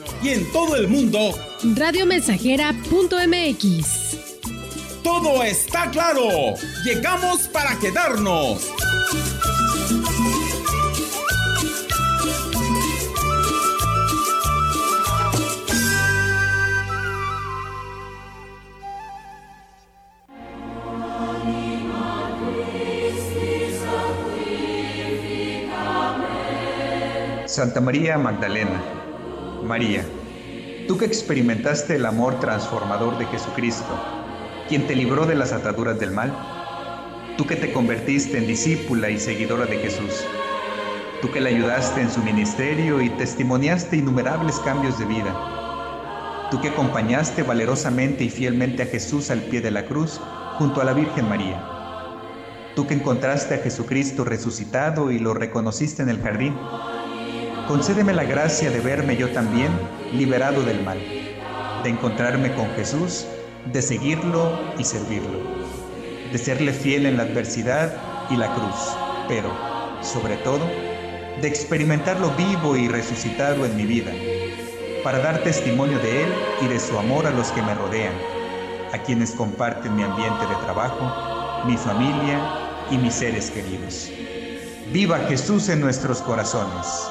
Y 0.23 0.29
en 0.29 0.51
todo 0.51 0.75
el 0.75 0.87
mundo, 0.87 1.33
Radiomensajera.mx. 1.63 4.17
todo 5.03 5.43
está 5.43 5.89
claro. 5.89 6.53
Llegamos 6.83 7.47
para 7.47 7.79
quedarnos. 7.79 8.71
Santa 27.51 27.81
María 27.81 28.17
Magdalena, 28.17 28.81
María, 29.63 30.05
tú 30.87 30.97
que 30.97 31.05
experimentaste 31.05 31.95
el 31.95 32.05
amor 32.05 32.39
transformador 32.39 33.17
de 33.17 33.25
Jesucristo, 33.25 33.93
quien 34.67 34.87
te 34.87 34.95
libró 34.95 35.25
de 35.25 35.35
las 35.35 35.51
ataduras 35.51 35.99
del 35.99 36.11
mal, 36.11 36.33
tú 37.37 37.45
que 37.45 37.55
te 37.55 37.71
convertiste 37.71 38.37
en 38.37 38.47
discípula 38.47 39.09
y 39.09 39.19
seguidora 39.19 39.65
de 39.65 39.77
Jesús, 39.77 40.25
tú 41.21 41.31
que 41.31 41.41
le 41.41 41.51
ayudaste 41.51 42.01
en 42.01 42.11
su 42.11 42.21
ministerio 42.21 43.01
y 43.01 43.09
testimoniaste 43.11 43.97
innumerables 43.97 44.59
cambios 44.59 44.97
de 44.97 45.05
vida, 45.05 46.47
tú 46.49 46.59
que 46.59 46.69
acompañaste 46.69 47.43
valerosamente 47.43 48.23
y 48.23 48.29
fielmente 48.29 48.83
a 48.83 48.87
Jesús 48.87 49.29
al 49.29 49.41
pie 49.41 49.61
de 49.61 49.71
la 49.71 49.85
cruz 49.85 50.19
junto 50.57 50.81
a 50.81 50.85
la 50.85 50.93
Virgen 50.93 51.29
María, 51.29 51.63
tú 52.75 52.87
que 52.87 52.95
encontraste 52.95 53.55
a 53.55 53.59
Jesucristo 53.59 54.23
resucitado 54.23 55.11
y 55.11 55.19
lo 55.19 55.33
reconociste 55.33 56.01
en 56.01 56.09
el 56.09 56.21
jardín, 56.21 56.55
concédeme 57.67 58.13
la 58.13 58.23
gracia 58.23 58.69
de 58.69 58.79
verme 58.79 59.17
yo 59.17 59.29
también 59.29 59.71
liberado 60.13 60.63
del 60.63 60.83
mal, 60.83 60.99
de 61.83 61.89
encontrarme 61.89 62.53
con 62.53 62.69
Jesús, 62.75 63.25
de 63.71 63.81
seguirlo 63.81 64.59
y 64.77 64.83
servirlo, 64.83 65.39
de 66.31 66.37
serle 66.37 66.73
fiel 66.73 67.05
en 67.05 67.17
la 67.17 67.23
adversidad 67.23 67.93
y 68.29 68.35
la 68.35 68.53
cruz, 68.53 68.95
pero, 69.27 69.51
sobre 70.01 70.37
todo, 70.37 70.65
de 71.41 71.47
experimentarlo 71.47 72.31
vivo 72.31 72.75
y 72.75 72.87
resucitado 72.87 73.65
en 73.65 73.75
mi 73.75 73.85
vida, 73.85 74.11
para 75.03 75.19
dar 75.19 75.43
testimonio 75.43 75.97
de 75.99 76.23
Él 76.23 76.33
y 76.61 76.67
de 76.67 76.79
su 76.79 76.97
amor 76.97 77.25
a 77.25 77.31
los 77.31 77.51
que 77.51 77.61
me 77.61 77.73
rodean, 77.73 78.13
a 78.93 78.97
quienes 78.99 79.31
comparten 79.31 79.95
mi 79.95 80.03
ambiente 80.03 80.45
de 80.45 80.55
trabajo, 80.63 81.65
mi 81.65 81.77
familia 81.77 82.39
y 82.89 82.97
mis 82.97 83.13
seres 83.13 83.49
queridos. 83.51 84.09
Viva 84.91 85.19
Jesús 85.29 85.69
en 85.69 85.79
nuestros 85.79 86.21
corazones. 86.21 87.07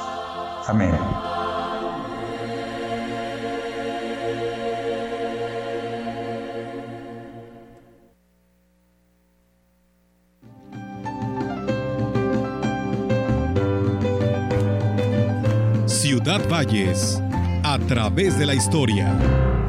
Ciudad 15.87 16.41
Valles, 16.49 17.21
a 17.65 17.79
través 17.89 18.39
de 18.39 18.47
la 18.47 18.55
historia. 18.55 19.60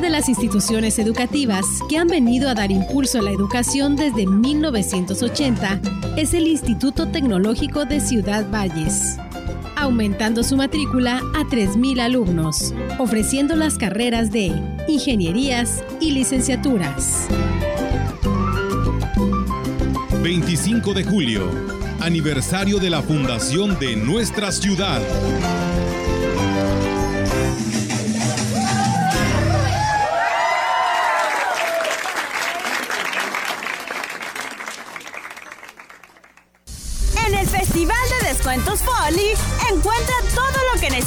De 0.00 0.08
las 0.08 0.30
instituciones 0.30 0.98
educativas 0.98 1.66
que 1.90 1.98
han 1.98 2.08
venido 2.08 2.48
a 2.48 2.54
dar 2.54 2.70
impulso 2.70 3.18
a 3.18 3.22
la 3.22 3.32
educación 3.32 3.96
desde 3.96 4.26
1980 4.26 5.78
es 6.16 6.32
el 6.32 6.46
Instituto 6.46 7.08
Tecnológico 7.08 7.84
de 7.84 8.00
Ciudad 8.00 8.50
Valles, 8.50 9.18
aumentando 9.76 10.42
su 10.42 10.56
matrícula 10.56 11.18
a 11.18 11.44
3.000 11.44 12.00
alumnos, 12.00 12.72
ofreciendo 12.98 13.56
las 13.56 13.76
carreras 13.76 14.30
de 14.30 14.52
ingenierías 14.88 15.84
y 16.00 16.12
licenciaturas. 16.12 17.28
25 20.22 20.94
de 20.94 21.04
julio, 21.04 21.42
aniversario 22.00 22.78
de 22.78 22.88
la 22.88 23.02
fundación 23.02 23.78
de 23.78 23.96
nuestra 23.96 24.50
ciudad. 24.50 25.02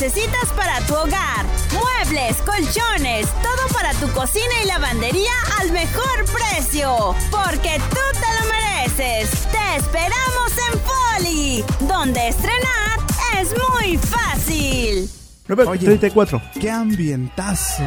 Necesitas 0.04 0.52
para 0.52 0.82
tu 0.86 0.96
hogar. 0.96 1.46
Muebles, 1.72 2.36
colchones, 2.42 3.26
todo 3.42 3.74
para 3.74 3.94
tu 3.94 4.12
cocina 4.12 4.54
y 4.62 4.68
lavandería 4.68 5.32
al 5.62 5.72
mejor 5.72 6.26
precio. 6.26 7.16
Porque 7.32 7.80
tú 7.90 8.20
te 8.20 8.28
lo 8.38 8.52
mereces. 8.52 9.30
Te 9.50 9.78
esperamos 9.78 10.52
en 10.72 10.80
Folly, 10.82 11.66
donde 11.88 12.28
estrenar 12.28 13.00
es 13.40 13.56
muy 13.72 13.98
fácil. 13.98 15.10
934. 15.48 16.42
¡Qué 16.60 16.70
ambientazo! 16.70 17.84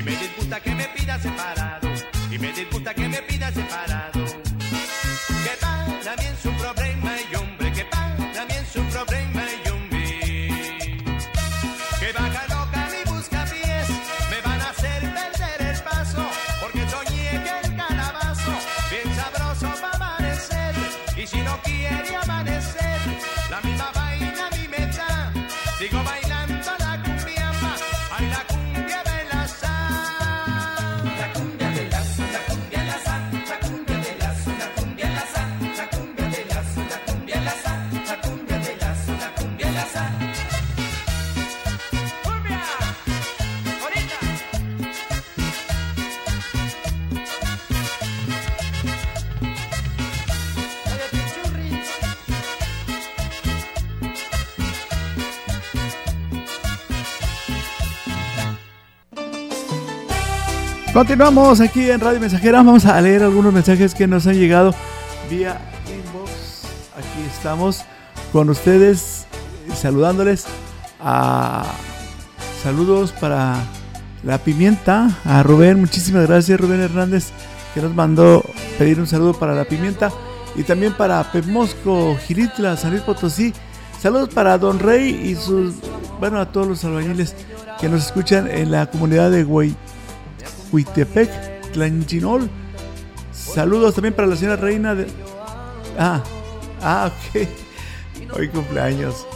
Y 0.00 0.02
me 0.02 0.16
disgusta 0.16 0.58
que 0.60 0.74
me 0.74 0.84
pida 0.96 1.18
separado, 1.18 1.90
y 2.30 2.38
me 2.38 2.50
disgusta 2.54 2.94
que 2.94 3.06
me 3.06 3.18
pida 3.20 3.52
separado. 3.52 3.99
Continuamos 61.00 61.62
aquí 61.62 61.90
en 61.90 61.98
Radio 61.98 62.20
Mensajera. 62.20 62.58
Vamos 62.58 62.84
a 62.84 63.00
leer 63.00 63.22
algunos 63.22 63.54
mensajes 63.54 63.94
que 63.94 64.06
nos 64.06 64.26
han 64.26 64.34
llegado 64.34 64.74
vía 65.30 65.58
inbox. 65.86 66.30
Aquí 66.94 67.26
estamos 67.34 67.84
con 68.34 68.50
ustedes 68.50 69.24
saludándoles. 69.74 70.44
A... 71.00 71.64
Saludos 72.62 73.12
para 73.12 73.56
la 74.24 74.36
pimienta. 74.36 75.08
A 75.24 75.42
Rubén, 75.42 75.80
muchísimas 75.80 76.28
gracias 76.28 76.60
Rubén 76.60 76.82
Hernández 76.82 77.30
que 77.72 77.80
nos 77.80 77.94
mandó 77.94 78.44
pedir 78.78 79.00
un 79.00 79.06
saludo 79.06 79.32
para 79.32 79.54
la 79.54 79.64
pimienta. 79.64 80.10
Y 80.54 80.64
también 80.64 80.92
para 80.92 81.32
Pemosco, 81.32 82.14
Giritla, 82.26 82.76
San 82.76 82.90
Luis 82.90 83.02
Potosí. 83.02 83.54
Saludos 83.98 84.28
para 84.34 84.58
Don 84.58 84.78
Rey 84.78 85.08
y 85.30 85.34
sus, 85.34 85.76
bueno, 86.20 86.38
a 86.38 86.52
todos 86.52 86.66
los 86.66 86.84
albañiles 86.84 87.34
que 87.80 87.88
nos 87.88 88.04
escuchan 88.04 88.50
en 88.50 88.70
la 88.70 88.90
comunidad 88.90 89.30
de 89.30 89.44
Huay 89.44 89.74
Huitepec, 90.72 91.72
Tlanchinol. 91.72 92.48
Saludos 93.32 93.94
también 93.94 94.14
para 94.14 94.28
la 94.28 94.36
señora 94.36 94.56
Reina 94.56 94.94
de... 94.94 95.06
Ah, 95.98 96.22
ah, 96.82 97.10
ok. 97.12 97.48
Hoy 98.36 98.48
cumpleaños. 98.48 99.26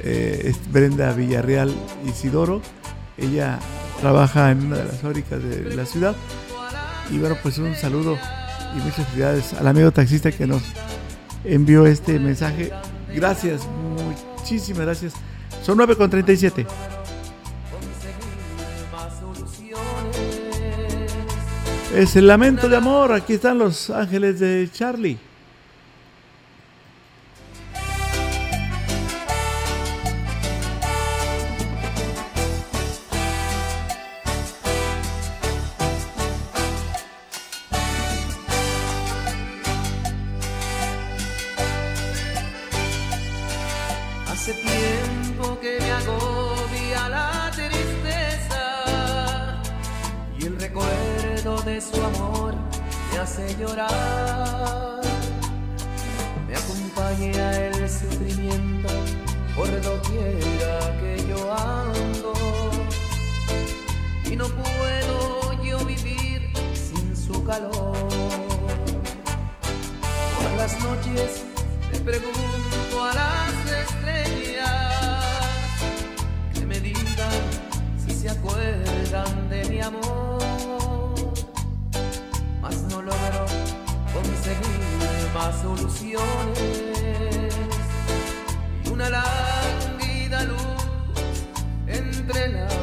Eh, 0.00 0.54
Brenda 0.70 1.12
Villarreal 1.12 1.74
Isidoro. 2.06 2.62
Ella 3.16 3.58
trabaja 4.00 4.50
en 4.50 4.66
una 4.66 4.76
de 4.76 4.84
las 4.84 5.00
fábricas 5.00 5.42
de 5.42 5.74
la 5.74 5.84
ciudad. 5.84 6.14
Y 7.10 7.18
bueno, 7.18 7.36
pues 7.42 7.58
un 7.58 7.74
saludo 7.74 8.16
y 8.76 8.80
muchas 8.80 9.06
felicidades 9.06 9.54
al 9.54 9.66
amigo 9.66 9.90
taxista 9.90 10.30
que 10.30 10.46
nos 10.46 10.62
envió 11.44 11.86
este 11.86 12.18
mensaje. 12.18 12.70
Gracias, 13.14 13.62
muchísimas 13.96 14.82
gracias. 14.82 15.14
Son 15.62 15.76
9 15.76 15.96
Es 21.94 22.16
el 22.16 22.26
lamento 22.26 22.68
de 22.68 22.76
amor. 22.76 23.12
Aquí 23.12 23.34
están 23.34 23.58
los 23.58 23.88
ángeles 23.88 24.38
de 24.38 24.68
Charlie. 24.70 25.18
Hace 44.30 44.52
tiempo 44.52 45.58
que 45.60 45.78
me 45.80 45.90
agobia 45.90 47.08
la 47.08 47.37
de 51.68 51.80
su 51.82 52.02
amor 52.02 52.54
me 53.12 53.18
hace 53.18 53.54
llorar. 53.56 55.00
Me 56.46 56.56
acompaña 56.56 57.56
el 57.56 57.88
sufrimiento 57.88 58.88
por 59.54 59.68
doquiera 59.82 60.78
que 61.00 61.26
yo 61.28 61.54
ando 61.54 62.32
y 64.30 64.36
no 64.36 64.46
puedo 64.48 65.62
yo 65.62 65.78
vivir 65.84 66.50
sin 66.74 67.14
su 67.14 67.44
calor. 67.44 67.96
Por 70.36 70.50
las 70.56 70.80
noches 70.80 71.44
le 71.92 72.00
pregunto 72.00 73.04
a 73.04 73.12
las 73.14 73.52
estrellas 73.84 75.24
que 76.54 76.64
me 76.64 76.80
digan 76.80 77.42
si 78.02 78.12
se 78.12 78.30
acuerdan 78.30 79.50
de 79.50 79.64
mi 79.68 79.80
amor. 79.80 80.27
Más 85.38 85.62
soluciones. 85.62 86.20
Y 88.84 88.88
una 88.88 89.08
lánguida 89.08 90.42
luz 90.44 90.82
entre 91.86 92.48
la 92.48 92.77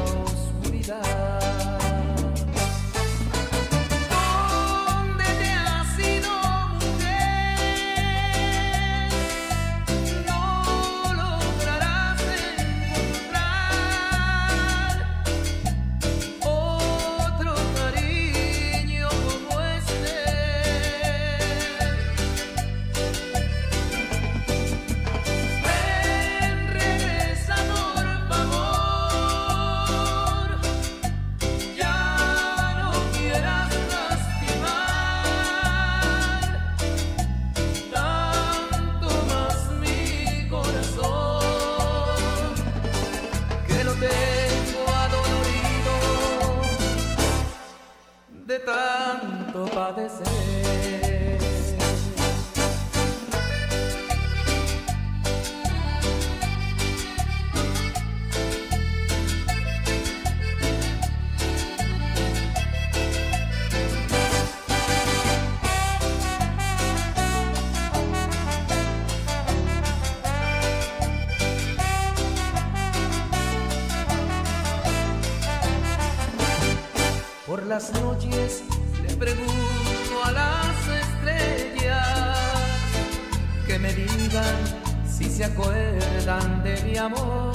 si 85.08 85.26
se 85.30 85.46
acuerdan 85.46 86.64
de 86.64 86.82
mi 86.84 86.98
amor. 86.98 87.54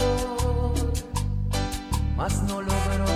Mas 2.16 2.42
no 2.42 2.60
logro 2.60 3.06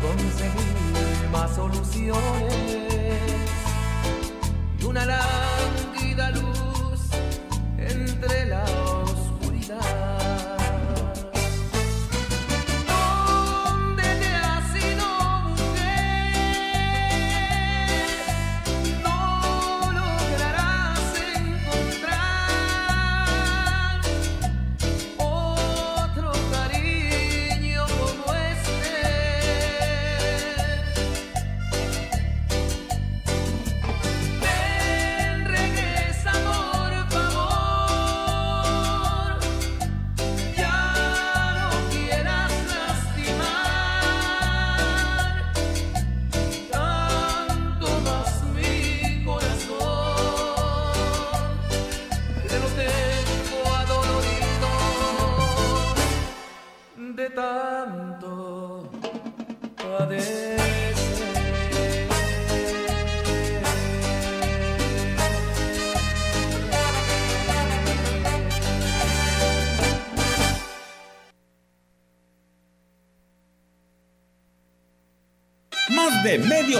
conseguir 0.00 1.28
más 1.30 1.54
soluciones 1.54 2.16
y 4.80 4.84
una 4.84 5.04
lánguida 5.04 5.55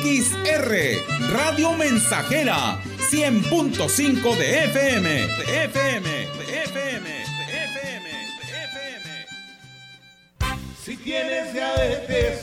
XR, 0.00 0.72
Radio 1.32 1.72
Mensajera, 1.72 2.78
100.5 3.10 4.36
de 4.36 4.64
FM, 4.64 5.08
de 5.10 5.64
FM, 5.64 6.08
de 6.08 6.62
FM, 6.64 7.08
de 7.08 7.64
FM, 7.64 8.10
de 8.38 8.64
FM. 8.64 9.26
Si 10.84 10.96
tienes 10.96 11.52
diabetes 11.52 12.40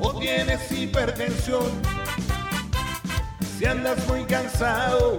o 0.00 0.18
tienes 0.18 0.72
hipertensión, 0.72 1.70
si 3.58 3.64
andas 3.64 4.06
muy 4.06 4.24
cansado, 4.24 5.18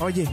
Oye, 0.00 0.26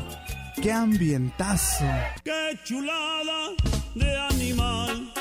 qué 0.60 0.72
ambientazo. 0.72 1.86
Qué 2.24 2.58
chulada 2.64 3.52
de 3.94 4.18
animal, 4.18 5.14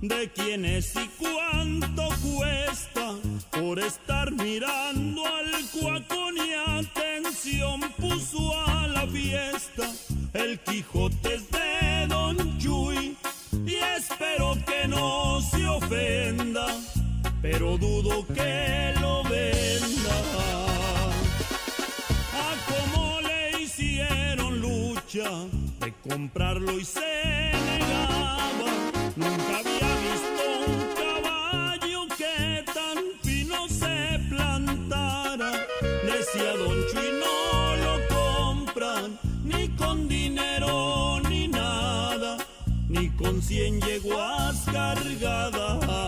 de 0.00 0.30
quién 0.32 0.64
es 0.64 0.94
y 0.94 1.10
cuánto 1.18 2.08
cuesta 2.22 3.14
por 3.50 3.80
estar 3.80 4.30
mirando 4.30 5.26
al 5.26 5.50
cuaco 5.72 6.30
ni 6.30 6.52
atención 6.78 7.80
puso 7.98 8.56
a 8.68 8.86
la 8.86 9.04
fiesta. 9.08 9.90
El 10.32 10.60
Quijote 10.60 11.34
es 11.34 11.50
de 11.50 12.06
Don 12.06 12.58
Chuy 12.58 13.16
y 13.66 13.74
espero 13.96 14.56
que 14.64 14.86
no 14.86 15.40
se 15.40 15.66
ofenda, 15.66 16.66
pero 17.42 17.76
dudo 17.76 18.24
que 18.28 18.94
lo 19.00 19.24
venda. 19.24 20.67
De 25.10 25.94
comprarlo 26.06 26.78
y 26.78 26.84
se 26.84 27.00
negaba. 27.00 28.70
Nunca 29.16 29.58
había 29.60 29.88
visto 30.04 30.44
un 30.66 30.76
caballo 31.02 32.00
que 32.18 32.62
tan 32.74 32.98
fino 33.22 33.68
se 33.68 34.20
plantara. 34.28 35.50
Decía 36.04 36.52
Don 36.58 36.76
Chuy, 36.92 37.10
no 37.20 37.76
lo 37.76 37.94
compran 38.08 39.18
ni 39.44 39.68
con 39.76 40.08
dinero 40.08 41.20
ni 41.26 41.48
nada, 41.48 42.36
ni 42.90 43.08
con 43.12 43.40
cien 43.40 43.80
yeguas 43.80 44.62
cargadas. 44.66 46.02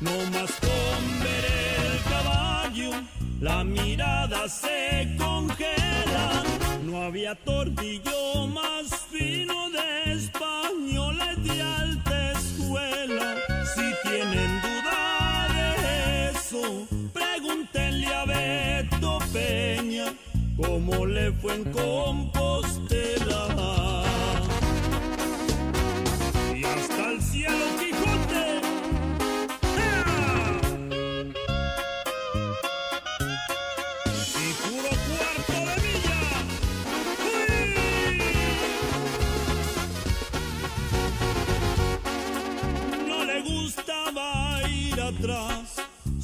No 0.00 0.10
más 0.32 0.52
con 0.52 1.20
ver 1.22 1.44
el 1.84 2.02
caballo, 2.10 2.92
la 3.42 3.62
mirada 3.62 4.48
se 4.48 5.14
congela. 5.18 5.53
Había 7.06 7.34
tordillo 7.34 8.46
más 8.46 8.88
fino 9.10 9.68
de 9.68 10.14
españoles 10.14 11.44
de 11.44 11.60
alta 11.60 12.32
escuela. 12.32 13.34
Si 13.74 14.08
tienen 14.08 14.62
duda 14.62 15.46
de 15.52 16.30
eso, 16.30 16.88
pregúntenle 17.12 18.06
a 18.06 18.24
Beto 18.24 19.18
Peña 19.34 20.14
cómo 20.56 21.04
le 21.04 21.30
fue 21.32 21.56
en 21.56 21.64
Compostela. 21.72 23.73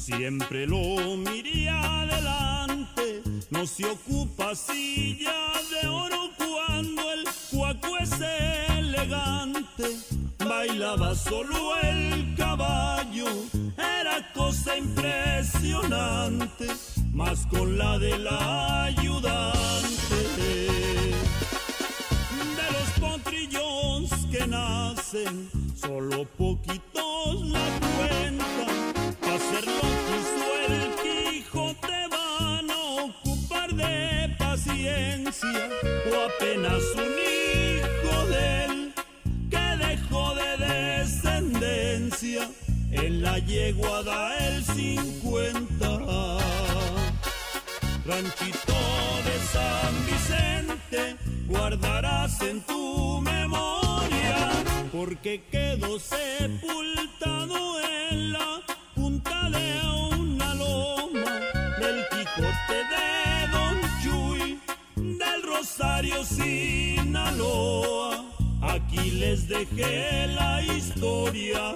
Siempre 0.01 0.65
lo 0.65 1.15
miría 1.17 2.01
adelante. 2.01 3.21
No 3.51 3.67
se 3.67 3.85
ocupa 3.85 4.55
silla 4.55 5.51
de 5.69 5.87
oro 5.87 6.31
cuando 6.37 7.11
el 7.11 7.23
cuaco 7.51 7.97
es 7.99 8.11
elegante. 8.69 9.97
Bailaba 10.39 11.13
solo 11.13 11.77
el 11.83 12.33
caballo, 12.35 13.27
era 13.77 14.31
cosa 14.33 14.75
impresionante, 14.77 16.67
más 17.13 17.45
con 17.45 17.77
la 17.77 17.99
del 17.99 18.27
ayudante. 18.27 19.51
De 22.57 22.67
los 22.75 22.89
potrillones 22.99 24.25
que 24.31 24.47
nacen, 24.47 25.51
solo 25.75 26.25
poquitos 26.37 26.90
yegua 43.45 44.03
da 44.03 44.37
el 44.37 44.63
50. 44.63 45.87
Ranchito 48.05 48.73
de 49.27 49.39
San 49.53 49.93
Vicente, 50.05 51.15
guardarás 51.47 52.41
en 52.41 52.61
tu 52.61 53.21
memoria, 53.21 54.51
porque 54.91 55.43
quedó 55.51 55.99
sepultado 55.99 57.79
en 58.09 58.33
la 58.33 58.61
punta 58.95 59.49
de 59.49 59.81
una 60.17 60.53
loma 60.55 61.39
del 61.79 62.05
Quijote 62.09 62.79
de 62.93 63.47
Don 63.51 63.77
Chuy, 64.01 64.59
del 64.95 65.43
Rosario 65.43 66.23
Sinaloa. 66.25 68.25
Aquí 68.61 69.11
les 69.11 69.47
dejé 69.47 70.27
la 70.27 70.61
historia. 70.63 71.75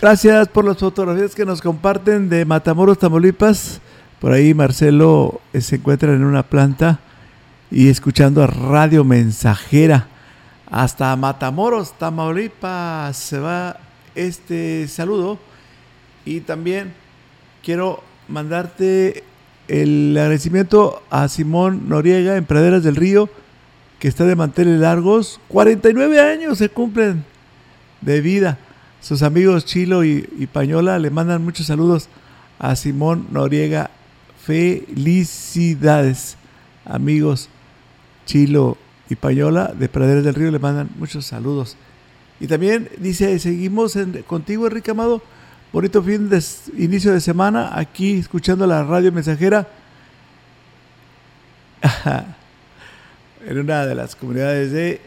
Gracias 0.00 0.46
por 0.46 0.64
las 0.64 0.78
fotografías 0.78 1.34
que 1.34 1.44
nos 1.44 1.60
comparten 1.60 2.28
de 2.28 2.44
Matamoros, 2.44 2.98
Tamaulipas. 2.98 3.80
Por 4.20 4.30
ahí 4.30 4.54
Marcelo 4.54 5.40
eh, 5.52 5.60
se 5.60 5.74
encuentra 5.74 6.12
en 6.12 6.22
una 6.22 6.44
planta 6.44 7.00
y 7.68 7.88
escuchando 7.88 8.40
a 8.40 8.46
Radio 8.46 9.02
Mensajera. 9.02 10.06
Hasta 10.70 11.16
Matamoros, 11.16 11.98
Tamaulipas 11.98 13.16
se 13.16 13.40
va 13.40 13.76
este 14.14 14.86
saludo. 14.86 15.36
Y 16.24 16.42
también 16.42 16.94
quiero 17.64 18.04
mandarte 18.28 19.24
el 19.66 20.16
agradecimiento 20.16 21.02
a 21.10 21.26
Simón 21.26 21.88
Noriega 21.88 22.36
en 22.36 22.44
Praderas 22.44 22.84
del 22.84 22.94
Río, 22.94 23.28
que 23.98 24.06
está 24.06 24.26
de 24.26 24.36
manteles 24.36 24.78
largos. 24.78 25.40
49 25.48 26.20
años 26.20 26.58
se 26.58 26.68
cumplen 26.68 27.24
de 28.00 28.20
vida. 28.20 28.58
Sus 29.00 29.22
amigos 29.22 29.64
Chilo 29.64 30.04
y, 30.04 30.48
Pañola 30.52 30.98
le 30.98 31.10
mandan 31.10 31.44
muchos 31.44 31.66
saludos 31.66 32.08
a 32.58 32.74
Simón 32.74 33.28
Noriega. 33.30 33.90
Felicidades, 34.44 36.36
amigos 36.84 37.48
Chilo 38.26 38.76
y 39.08 39.14
Payola 39.14 39.68
de 39.68 39.88
Praderas 39.88 40.24
del 40.24 40.34
Río. 40.34 40.50
Le 40.50 40.58
mandan 40.58 40.90
muchos 40.98 41.26
saludos. 41.26 41.76
Y 42.40 42.48
también 42.48 42.88
dice, 42.98 43.38
seguimos 43.38 43.96
contigo, 44.26 44.66
Enrique 44.66 44.90
Amado. 44.90 45.22
Bonito 45.72 46.02
fin 46.02 46.28
de 46.28 46.42
inicio 46.76 47.12
de 47.12 47.20
semana 47.20 47.78
aquí 47.78 48.18
escuchando 48.18 48.66
la 48.66 48.82
radio 48.84 49.12
mensajera 49.12 49.68
en 53.46 53.58
una 53.58 53.86
de 53.86 53.94
las 53.94 54.16
comunidades 54.16 54.72
de 54.72 55.00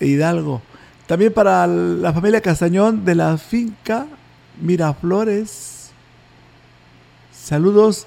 Hidalgo. 0.00 0.62
También 1.08 1.32
para 1.32 1.66
la 1.66 2.12
familia 2.12 2.42
Castañón 2.42 3.02
de 3.02 3.14
la 3.14 3.38
finca 3.38 4.06
Miraflores. 4.60 5.90
Saludos. 7.32 8.06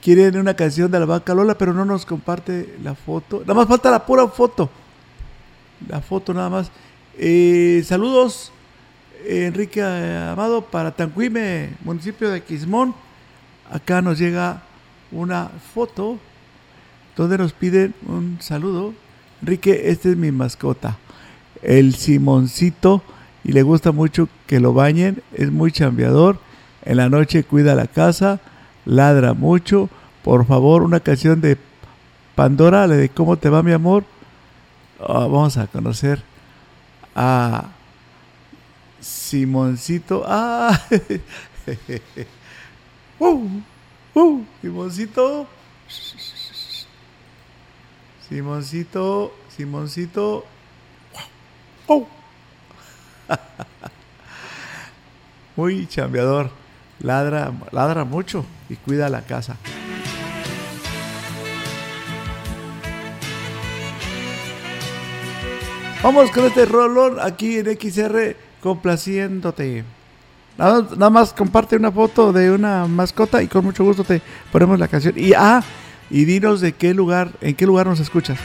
Quieren 0.00 0.38
una 0.38 0.54
canción 0.54 0.88
de 0.88 1.00
la 1.00 1.06
vaca 1.06 1.34
Lola, 1.34 1.58
pero 1.58 1.74
no 1.74 1.84
nos 1.84 2.06
comparte 2.06 2.76
la 2.84 2.94
foto. 2.94 3.40
Nada 3.40 3.54
más 3.54 3.66
falta 3.66 3.90
la 3.90 4.06
pura 4.06 4.28
foto. 4.28 4.70
La 5.88 6.00
foto 6.00 6.32
nada 6.32 6.48
más. 6.48 6.70
Eh, 7.18 7.82
saludos, 7.84 8.52
eh, 9.24 9.46
Enrique 9.46 9.82
Amado, 9.82 10.62
para 10.62 10.92
Tanquime, 10.92 11.70
municipio 11.82 12.30
de 12.30 12.44
Quismón. 12.44 12.94
Acá 13.72 14.00
nos 14.00 14.20
llega 14.20 14.62
una 15.10 15.50
foto 15.74 16.20
donde 17.16 17.38
nos 17.38 17.52
piden 17.52 17.92
un 18.06 18.38
saludo. 18.40 18.94
Enrique, 19.42 19.90
este 19.90 20.12
es 20.12 20.16
mi 20.16 20.30
mascota, 20.30 20.96
el 21.62 21.94
Simoncito, 21.94 23.02
y 23.44 23.52
le 23.52 23.62
gusta 23.62 23.92
mucho 23.92 24.28
que 24.46 24.58
lo 24.58 24.72
bañen. 24.72 25.22
Es 25.32 25.52
muy 25.52 25.70
chambeador. 25.70 26.40
En 26.84 26.96
la 26.96 27.08
noche 27.08 27.44
cuida 27.44 27.74
la 27.74 27.86
casa, 27.86 28.40
ladra 28.84 29.34
mucho. 29.34 29.88
Por 30.24 30.46
favor, 30.46 30.82
una 30.82 31.00
canción 31.00 31.40
de 31.40 31.56
Pandora, 32.34 32.86
la 32.86 32.96
de 32.96 33.08
¿Cómo 33.08 33.36
te 33.36 33.48
va 33.48 33.62
mi 33.62 33.72
amor? 33.72 34.04
Ah, 34.98 35.28
vamos 35.30 35.56
a 35.56 35.66
conocer 35.68 36.22
a 37.14 37.68
Simoncito. 39.00 40.24
Ah, 40.26 40.78
uh, 43.20 43.48
uh, 44.14 44.44
Simoncito. 44.60 45.46
Simoncito, 48.28 49.32
Simoncito. 49.56 50.44
Uh. 51.88 52.04
Muy 55.56 55.86
chambeador. 55.86 56.50
Ladra, 56.98 57.52
ladra 57.72 58.04
mucho 58.04 58.46
y 58.70 58.76
cuida 58.76 59.10
la 59.10 59.20
casa. 59.22 59.56
Vamos 66.02 66.30
con 66.30 66.44
este 66.44 66.64
rolón 66.64 67.18
aquí 67.20 67.58
en 67.58 67.66
XR 67.66 68.36
complaciéndote. 68.62 69.84
Nada, 70.56 70.86
nada 70.92 71.10
más 71.10 71.34
comparte 71.34 71.76
una 71.76 71.92
foto 71.92 72.32
de 72.32 72.50
una 72.50 72.86
mascota 72.86 73.42
y 73.42 73.48
con 73.48 73.64
mucho 73.64 73.84
gusto 73.84 74.04
te 74.04 74.22
ponemos 74.50 74.78
la 74.78 74.88
canción. 74.88 75.14
Y 75.18 75.32
ah, 75.34 75.62
y 76.08 76.24
dinos 76.24 76.60
de 76.60 76.72
qué 76.72 76.94
lugar, 76.94 77.32
en 77.40 77.54
qué 77.54 77.66
lugar 77.66 77.86
nos 77.86 78.00
escuchas. 78.00 78.38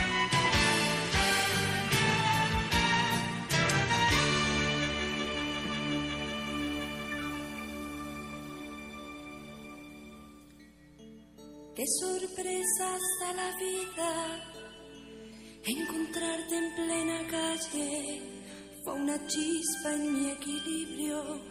Una 19.02 19.18
chispa 19.26 19.94
en 19.94 20.14
mi 20.14 20.30
equilibrio, 20.30 21.42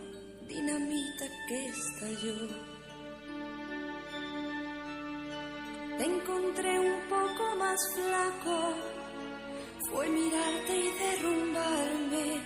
dinamita 0.47 1.27
que 1.49 1.67
estalló. 1.67 2.37
Te 5.99 6.05
encontré 6.05 6.79
un 6.79 7.01
poco 7.09 7.57
más 7.57 7.79
flaco, 7.97 8.75
fue 9.91 10.09
mirarte 10.11 10.77
y 10.77 10.91
derrumbarme. 11.03 12.41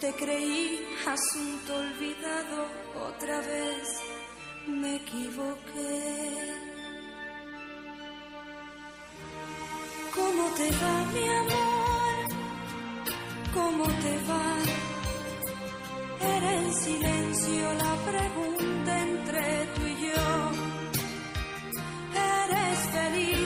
Te 0.00 0.12
creí 0.14 0.88
asunto 1.06 1.74
olvidado, 1.76 2.66
otra 3.08 3.38
vez 3.42 4.00
me 4.66 4.96
equivoqué. 4.96 6.54
¿Cómo 10.16 10.44
te 10.56 10.70
va, 10.80 11.04
mi 11.12 11.28
amor? 11.28 11.91
¿Cómo 13.54 13.84
te 13.84 14.14
va? 14.28 14.46
Era 16.36 16.50
en 16.54 16.74
silencio 16.74 17.64
la 17.74 17.94
pregunta 18.10 18.90
entre 19.08 19.42
tú 19.74 19.82
y 19.86 19.96
yo. 20.06 20.26
¿Eres 22.44 22.78
feliz, 22.96 23.41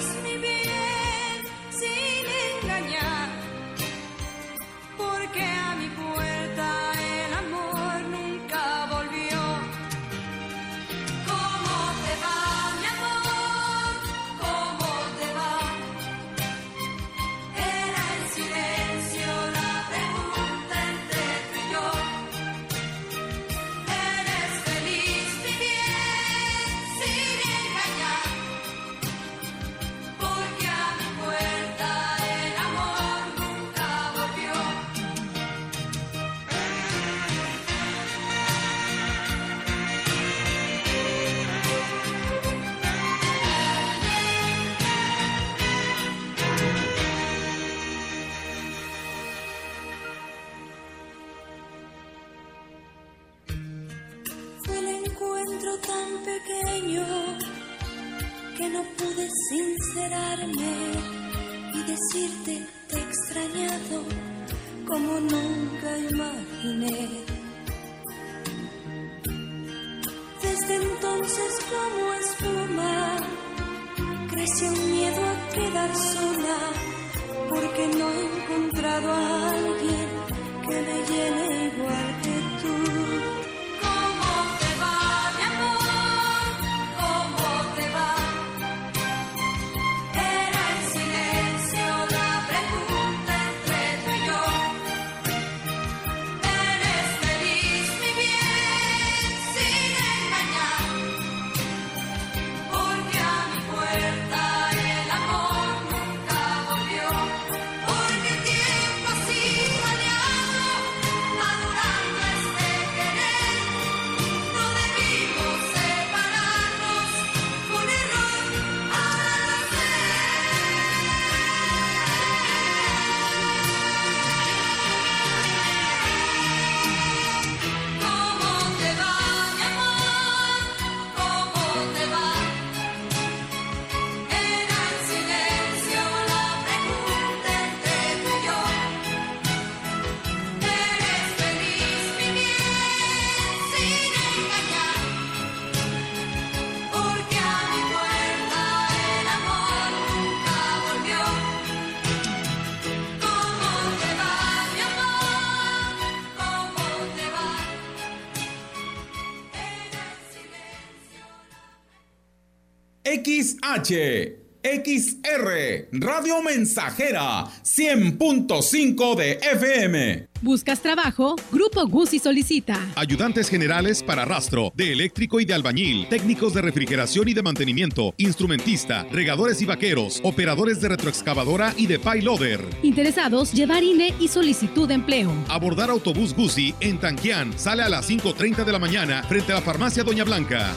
XH, 163.27 164.37
XR, 164.63 165.89
Radio 165.91 166.43
Mensajera, 166.43 167.45
100.5 167.65 169.17
de 169.17 169.33
FM. 169.33 170.29
¿Buscas 170.43 170.81
trabajo? 170.81 171.35
Grupo 171.51 171.89
Guzzi 171.89 172.21
solicita. 172.21 172.79
Ayudantes 172.95 173.49
generales 173.49 174.05
para 174.05 174.25
rastro, 174.25 174.73
de 174.77 174.93
eléctrico 174.93 175.41
y 175.41 175.45
de 175.45 175.55
albañil, 175.55 176.09
técnicos 176.09 176.55
de 176.55 176.63
refrigeración 176.63 177.29
y 177.29 177.35
de 177.35 177.43
mantenimiento, 177.43 178.15
instrumentista, 178.17 179.05
regadores 179.11 179.61
y 179.61 179.67
vaqueros, 179.67 180.21
operadores 180.23 180.81
de 180.81 180.91
retroexcavadora 180.91 181.75
y 181.77 181.89
de 181.89 181.99
payloader. 181.99 182.61
Interesados, 182.85 183.53
llevar 183.53 183.83
INE 183.83 184.15
y 184.21 184.29
solicitud 184.29 184.87
de 184.87 184.95
empleo. 184.95 185.33
Abordar 185.49 185.91
autobús 185.91 186.33
Guzzi 186.33 186.77
en 186.79 187.01
Tanquián. 187.01 187.59
Sale 187.59 187.83
a 187.83 187.89
las 187.89 188.09
5.30 188.09 188.65
de 188.65 188.71
la 188.71 188.79
mañana 188.79 189.25
frente 189.25 189.51
a 189.51 189.57
la 189.57 189.63
farmacia 189.63 190.05
Doña 190.05 190.23
Blanca. 190.23 190.73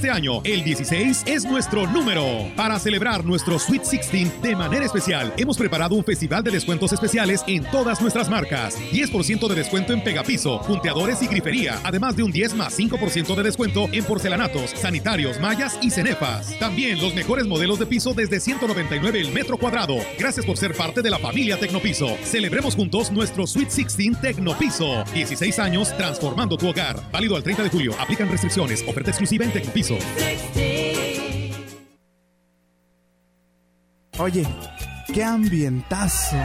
Este 0.00 0.10
año, 0.10 0.40
el 0.44 0.64
16 0.64 1.24
es 1.26 1.44
nuestro 1.44 1.86
número. 1.86 2.50
Para 2.56 2.78
celebrar 2.78 3.22
nuestro 3.22 3.58
Sweet 3.58 3.82
16 3.82 4.40
de 4.40 4.56
manera 4.56 4.86
especial, 4.86 5.30
hemos 5.36 5.58
preparado 5.58 5.94
un 5.94 6.02
festival 6.02 6.42
de 6.42 6.50
descuentos 6.50 6.92
especiales 6.94 7.44
en 7.46 7.64
todas 7.64 8.00
nuestras 8.00 8.30
marcas. 8.30 8.78
10% 8.92 9.46
de 9.46 9.54
descuento 9.54 9.92
en 9.92 10.02
pegapiso, 10.02 10.62
punteadores 10.62 11.20
y 11.22 11.26
grifería, 11.26 11.78
además 11.84 12.16
de 12.16 12.22
un 12.22 12.32
10 12.32 12.54
más 12.54 12.78
5% 12.78 13.34
de 13.34 13.42
descuento 13.42 13.88
en 13.92 14.02
porcelanatos, 14.04 14.70
sanitarios, 14.70 15.38
mallas 15.38 15.78
y 15.82 15.90
cenefas. 15.90 16.58
También 16.58 16.98
los 16.98 17.14
mejores 17.14 17.46
modelos 17.46 17.78
de 17.78 17.84
piso 17.84 18.14
desde 18.14 18.40
199 18.40 19.20
el 19.20 19.32
metro 19.32 19.58
cuadrado. 19.58 19.96
Gracias 20.18 20.46
por 20.46 20.56
ser 20.56 20.74
parte 20.74 21.02
de 21.02 21.10
la 21.10 21.18
familia 21.18 21.60
Tecnopiso. 21.60 22.16
Celebremos 22.24 22.74
juntos 22.74 23.10
nuestro 23.10 23.46
Sweet 23.46 23.68
16 23.68 24.20
Tecnopiso. 24.22 25.04
16 25.12 25.58
años 25.58 25.94
transformando 25.98 26.56
tu 26.60 26.68
hogar. 26.68 26.96
Válido 27.10 27.34
al 27.34 27.42
30 27.42 27.64
de 27.64 27.70
julio. 27.70 27.94
Aplican 27.98 28.28
restricciones. 28.28 28.84
Oferta 28.86 29.10
exclusiva 29.10 29.44
en 29.44 29.52
Tecnopiso. 29.52 29.98
Oye, 34.18 34.46
qué 35.12 35.24
ambientazo. 35.24 36.36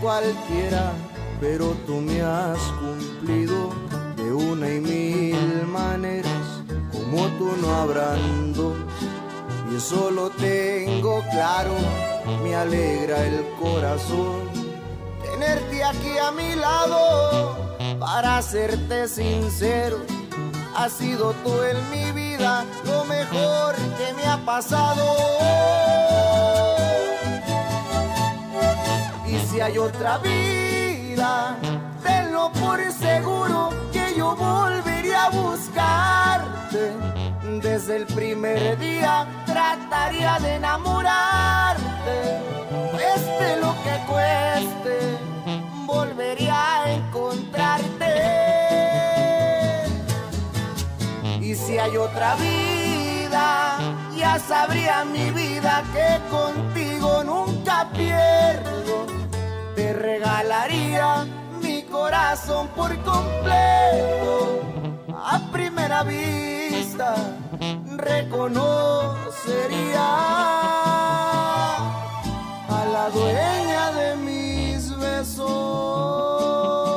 Cualquiera, 0.00 0.92
pero 1.40 1.76
tú 1.86 2.00
me 2.00 2.22
has 2.22 2.58
cumplido 2.80 3.70
de 4.16 4.32
una 4.32 4.68
y 4.68 4.80
mil 4.80 5.66
maneras, 5.66 6.62
como 6.92 7.26
tú 7.38 7.52
no 7.60 7.74
habrán 7.74 8.52
dos. 8.52 8.76
Y 9.70 9.76
eso 9.76 10.10
lo 10.10 10.30
tengo 10.30 11.22
claro, 11.30 11.74
me 12.42 12.54
alegra 12.54 13.24
el 13.24 13.44
corazón 13.60 14.50
tenerte 15.22 15.82
aquí 15.82 16.18
a 16.18 16.30
mi 16.32 16.54
lado, 16.54 17.56
para 17.98 18.42
serte 18.42 19.08
sincero 19.08 19.98
has 20.76 20.92
sido 20.92 21.32
tú 21.44 21.52
en 21.62 21.90
mi 21.90 22.12
vida 22.12 22.64
lo 22.84 23.04
mejor 23.04 23.74
que 23.98 24.12
me 24.14 24.24
ha 24.24 24.38
pasado. 24.44 25.04
Si 29.50 29.60
hay 29.60 29.78
otra 29.78 30.18
vida, 30.18 31.56
tenlo 32.04 32.52
por 32.52 32.80
seguro 32.92 33.70
que 33.92 34.14
yo 34.16 34.36
volvería 34.36 35.24
a 35.24 35.30
buscarte. 35.30 36.92
Desde 37.60 37.96
el 37.96 38.06
primer 38.06 38.78
día 38.78 39.26
trataría 39.46 40.38
de 40.38 40.54
enamorarte, 40.54 42.40
cueste 42.92 43.56
lo 43.60 43.74
que 43.82 43.94
cueste, 44.06 45.18
volvería 45.84 46.82
a 46.82 46.92
encontrarte. 46.92 48.14
Y 51.40 51.56
si 51.56 51.76
hay 51.76 51.96
otra 51.96 52.36
vida, 52.36 53.78
ya 54.16 54.38
sabría 54.38 55.04
mi 55.04 55.30
vida 55.32 55.82
que 55.92 56.20
contigo 56.30 57.24
nunca 57.24 57.88
pierdo. 57.92 59.19
Te 59.80 59.94
regalaría 59.94 61.24
mi 61.62 61.82
corazón 61.84 62.68
por 62.76 62.94
completo. 62.98 64.60
A 65.16 65.40
primera 65.50 66.02
vista 66.02 67.14
reconocería 67.96 70.06
a 72.68 72.84
la 72.92 73.08
dueña 73.08 73.92
de 73.92 74.16
mis 74.16 74.94
besos. 74.98 76.89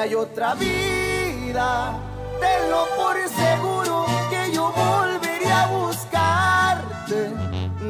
Hay 0.00 0.14
otra 0.14 0.54
vida, 0.54 1.92
tenlo 2.40 2.86
por 2.96 3.16
seguro 3.28 4.06
que 4.30 4.50
yo 4.50 4.72
volvería 4.72 5.64
a 5.64 5.66
buscarte. 5.66 7.30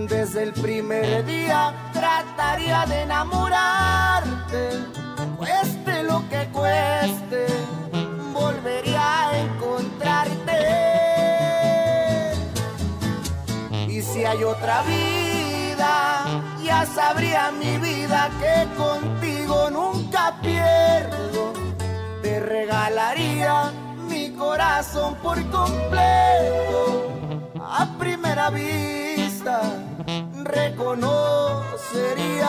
Desde 0.08 0.42
el 0.42 0.52
primer 0.52 1.24
día 1.24 1.72
trataría 1.92 2.84
de 2.86 3.02
enamorarte. 3.02 4.70
Cueste 5.38 6.02
lo 6.02 6.28
que 6.28 6.48
cueste, 6.52 7.46
volvería 8.32 9.28
a 9.28 9.38
encontrarte. 9.38 10.58
Y 13.86 14.02
si 14.02 14.24
hay 14.24 14.42
otra 14.42 14.82
vida, 14.82 16.24
ya 16.64 16.84
sabría 16.86 17.52
mi 17.52 17.78
vida 17.78 18.30
que 18.40 18.66
contigo 18.76 19.70
nunca 19.70 20.34
pierdo. 20.42 21.59
Te 22.22 22.40
regalaría 22.40 23.72
mi 24.08 24.30
corazón 24.32 25.14
por 25.16 25.36
completo. 25.50 27.12
A 27.60 27.86
primera 27.98 28.48
vista 28.50 29.60
reconocería 30.44 32.48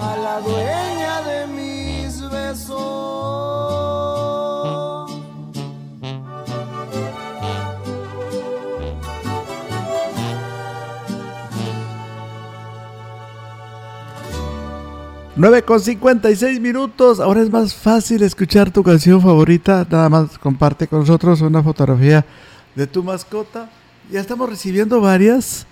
a 0.00 0.16
la 0.22 0.40
dueña 0.40 1.22
de 1.22 1.46
mis 1.48 2.20
besos. 2.30 4.03
Nueve 15.36 15.62
con 15.64 15.80
56 15.80 16.60
minutos. 16.60 17.18
Ahora 17.18 17.42
es 17.42 17.50
más 17.50 17.74
fácil 17.74 18.22
escuchar 18.22 18.70
tu 18.70 18.84
canción 18.84 19.20
favorita. 19.20 19.84
Nada 19.90 20.08
más 20.08 20.38
comparte 20.38 20.86
con 20.86 21.00
nosotros 21.00 21.40
una 21.40 21.60
fotografía 21.60 22.24
de 22.76 22.86
tu 22.86 23.02
mascota. 23.02 23.68
Ya 24.12 24.20
estamos 24.20 24.48
recibiendo 24.48 25.00
varias. 25.00 25.66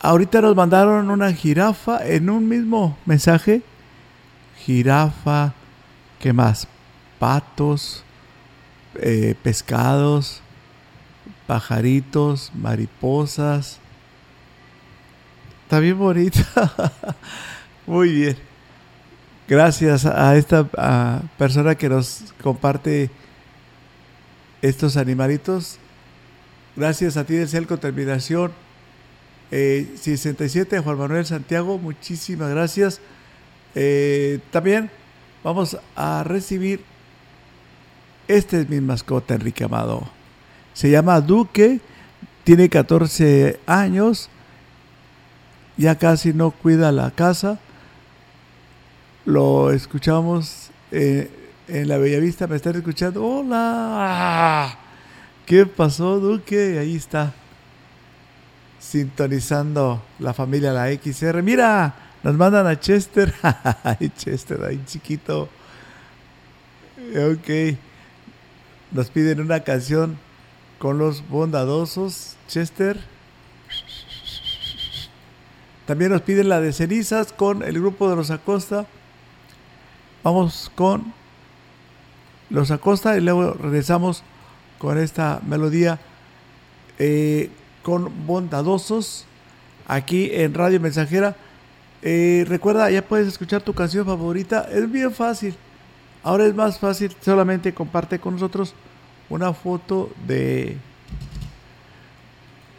Ahorita 0.00 0.40
nos 0.40 0.56
mandaron 0.56 1.08
una 1.08 1.32
jirafa 1.32 2.04
en 2.04 2.30
un 2.30 2.48
mismo 2.48 2.98
mensaje. 3.06 3.62
Jirafa. 4.64 5.52
¿Qué 6.18 6.32
más? 6.32 6.66
Patos. 7.20 8.02
eh, 8.96 9.36
pescados. 9.40 10.40
Pajaritos. 11.46 12.50
Mariposas. 12.56 13.78
Está 15.62 15.78
bien 15.78 15.96
bonita. 15.96 16.42
Muy 17.86 18.12
bien. 18.12 18.49
Gracias 19.50 20.06
a 20.06 20.36
esta 20.36 20.62
persona 21.36 21.74
que 21.74 21.88
nos 21.88 22.22
comparte 22.40 23.10
estos 24.62 24.96
animalitos. 24.96 25.78
Gracias 26.76 27.16
a 27.16 27.24
ti, 27.24 27.34
Del 27.34 27.66
con 27.66 27.80
terminación 27.80 28.52
eh, 29.50 29.92
67, 30.00 30.78
Juan 30.78 30.96
Manuel 30.96 31.26
Santiago, 31.26 31.78
muchísimas 31.78 32.48
gracias. 32.50 33.00
Eh, 33.74 34.38
también 34.52 34.88
vamos 35.42 35.76
a 35.96 36.22
recibir, 36.22 36.84
este 38.28 38.60
es 38.60 38.68
mi 38.68 38.80
mascota, 38.80 39.34
Enrique 39.34 39.64
Amado. 39.64 40.08
Se 40.74 40.92
llama 40.92 41.20
Duque, 41.20 41.80
tiene 42.44 42.68
14 42.68 43.58
años, 43.66 44.30
ya 45.76 45.96
casi 45.96 46.32
no 46.32 46.52
cuida 46.52 46.92
la 46.92 47.10
casa. 47.10 47.58
Lo 49.26 49.70
escuchamos 49.70 50.70
eh, 50.90 51.30
en 51.68 51.88
la 51.88 51.98
Bellavista, 51.98 52.46
me 52.46 52.56
están 52.56 52.76
escuchando. 52.76 53.22
Hola. 53.22 54.78
¿Qué 55.44 55.66
pasó, 55.66 56.18
Duque? 56.18 56.78
Ahí 56.78 56.96
está. 56.96 57.34
Sintonizando 58.78 60.02
la 60.20 60.32
familia 60.32 60.72
La 60.72 60.90
XR. 60.90 61.42
Mira, 61.42 61.94
nos 62.22 62.34
mandan 62.34 62.66
a 62.66 62.80
Chester. 62.80 63.34
Ay, 63.84 64.10
Chester, 64.16 64.64
ahí 64.64 64.82
chiquito. 64.86 65.50
Ok. 67.14 67.76
Nos 68.90 69.10
piden 69.10 69.42
una 69.42 69.60
canción 69.60 70.18
con 70.78 70.96
los 70.96 71.28
bondadosos. 71.28 72.36
Chester. 72.48 72.98
También 75.84 76.10
nos 76.10 76.22
piden 76.22 76.48
la 76.48 76.62
de 76.62 76.72
cenizas 76.72 77.34
con 77.34 77.62
el 77.62 77.74
grupo 77.74 78.08
de 78.08 78.16
los 78.16 78.30
Acosta. 78.30 78.86
Vamos 80.22 80.70
con 80.74 81.14
los 82.50 82.70
Acosta 82.70 83.16
y 83.16 83.22
luego 83.22 83.54
regresamos 83.54 84.22
con 84.78 84.98
esta 84.98 85.40
melodía 85.46 85.98
eh, 86.98 87.50
con 87.82 88.26
bondadosos 88.26 89.24
aquí 89.88 90.28
en 90.32 90.52
Radio 90.52 90.78
Mensajera. 90.78 91.36
Eh, 92.02 92.44
recuerda, 92.46 92.90
ya 92.90 93.00
puedes 93.00 93.28
escuchar 93.28 93.62
tu 93.62 93.72
canción 93.72 94.04
favorita. 94.04 94.68
Es 94.70 94.90
bien 94.90 95.10
fácil. 95.10 95.54
Ahora 96.22 96.44
es 96.44 96.54
más 96.54 96.78
fácil. 96.78 97.16
Solamente 97.22 97.72
comparte 97.72 98.18
con 98.18 98.34
nosotros 98.34 98.74
una 99.30 99.54
foto 99.54 100.10
de 100.26 100.76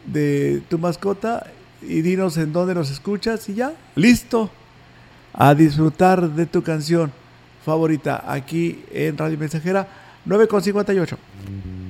de 0.06 0.62
tu 0.70 0.78
mascota 0.78 1.48
y 1.82 2.02
dinos 2.02 2.38
en 2.38 2.54
dónde 2.54 2.76
nos 2.76 2.92
escuchas 2.92 3.48
y 3.50 3.56
ya, 3.56 3.74
listo. 3.96 4.52
A 5.34 5.56
disfrutar 5.56 6.30
de 6.30 6.46
tu 6.46 6.62
canción 6.62 7.12
favorita 7.64 8.24
aquí 8.32 8.84
en 8.92 9.18
Radio 9.18 9.38
Mensajera 9.38 9.88
9.58. 10.28 11.81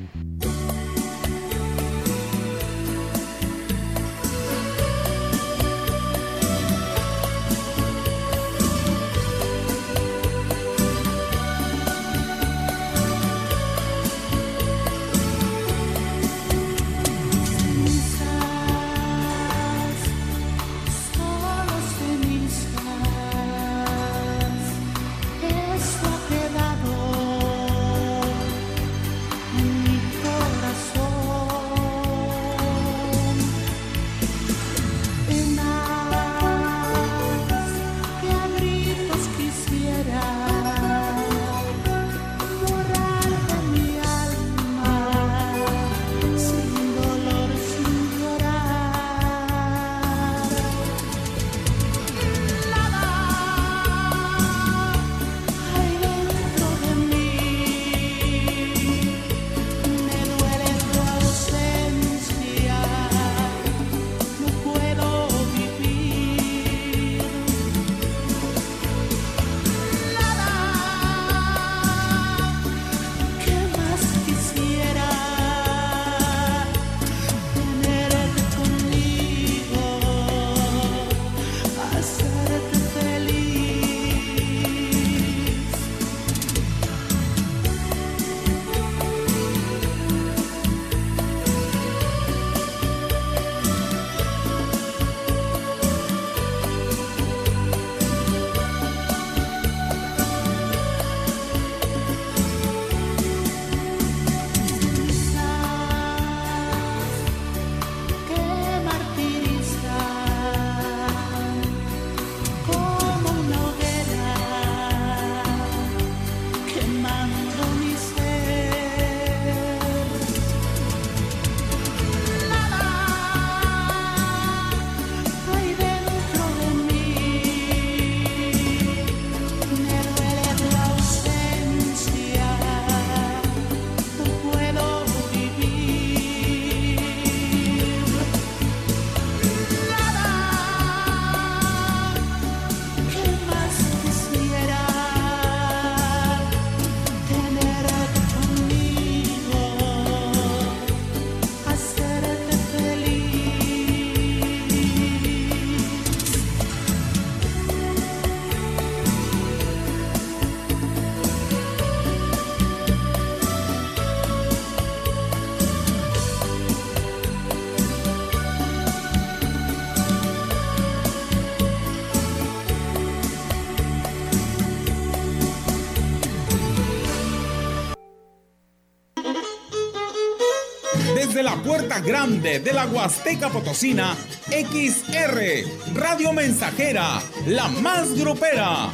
grande 181.99 182.59
de 182.59 182.73
la 182.73 182.85
Huasteca 182.85 183.49
Potosina, 183.49 184.15
XR, 184.49 185.95
Radio 185.95 186.31
Mensajera, 186.31 187.21
la 187.47 187.67
más 187.67 188.17
grupera. 188.17 188.89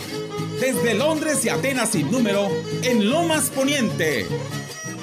Desde 0.60 0.96
Londres 0.96 1.46
y 1.46 1.50
Atenas 1.50 1.90
sin 1.90 2.10
número, 2.10 2.50
en 2.82 3.10
Lomas 3.10 3.50
Poniente. 3.52 4.26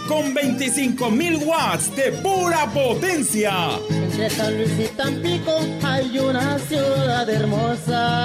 Con 0.08 0.34
25.000 0.34 1.46
watts 1.46 1.94
de 1.94 2.12
pura 2.12 2.66
potencia. 2.72 3.78
Entre 3.88 4.28
San 4.30 4.56
Luis 4.56 4.72
y 4.78 4.88
Tampico 4.96 5.56
hay 5.82 6.18
una 6.18 6.58
ciudad 6.58 7.28
hermosa. 7.30 8.24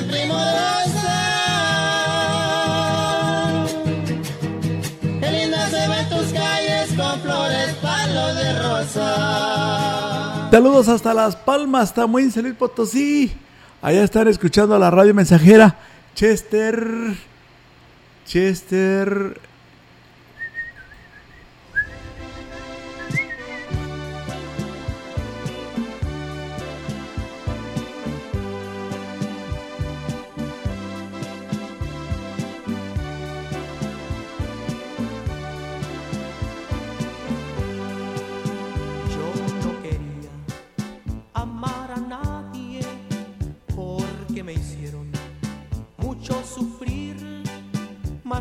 Qué 5.21 5.31
linda 5.31 5.69
se 5.69 5.89
ven 5.89 6.09
tus 6.09 6.33
calles 6.33 6.89
con 6.97 7.21
flores, 7.21 7.75
palos 7.83 8.35
de 8.37 8.59
rosa. 8.63 10.14
Saludos 10.55 10.87
hasta 10.87 11.13
Las 11.13 11.35
Palmas, 11.35 11.93
Tamuín, 11.93 12.31
San 12.31 12.45
Luis 12.45 12.55
Potosí. 12.55 13.33
Allá 13.83 14.05
están 14.05 14.29
escuchando 14.29 14.77
a 14.77 14.79
la 14.79 14.89
radio 14.89 15.13
mensajera. 15.13 15.81
Chester. 16.15 17.17
Chester. 18.25 19.41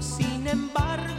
Sin 0.03 0.47
embargo 0.47 1.12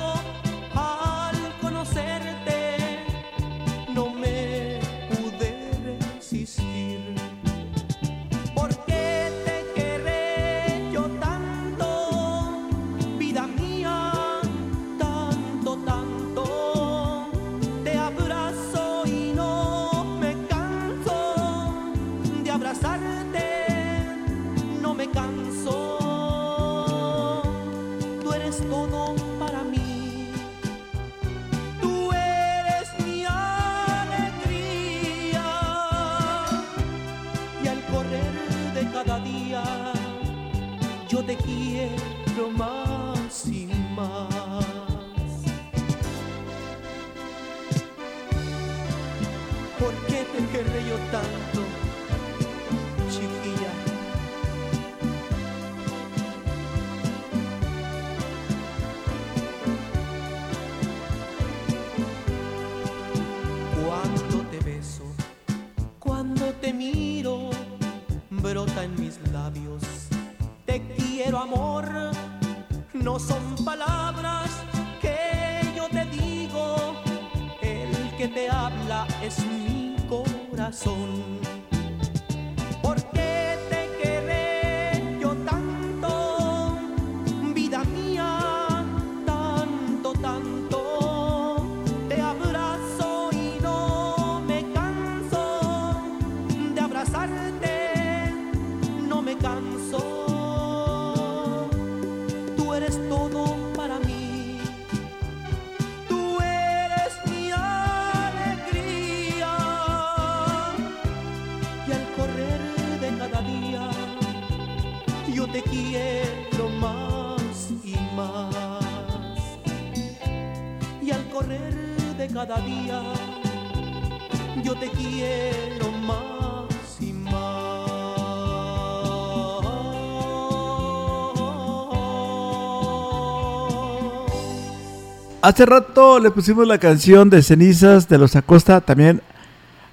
Hace 135.44 135.66
rato 135.66 136.20
le 136.20 136.30
pusimos 136.30 136.66
la 136.66 136.78
canción 136.78 137.28
de 137.28 137.42
Cenizas 137.42 138.08
de 138.08 138.16
los 138.16 138.34
Acosta 138.34 138.80
también 138.80 139.20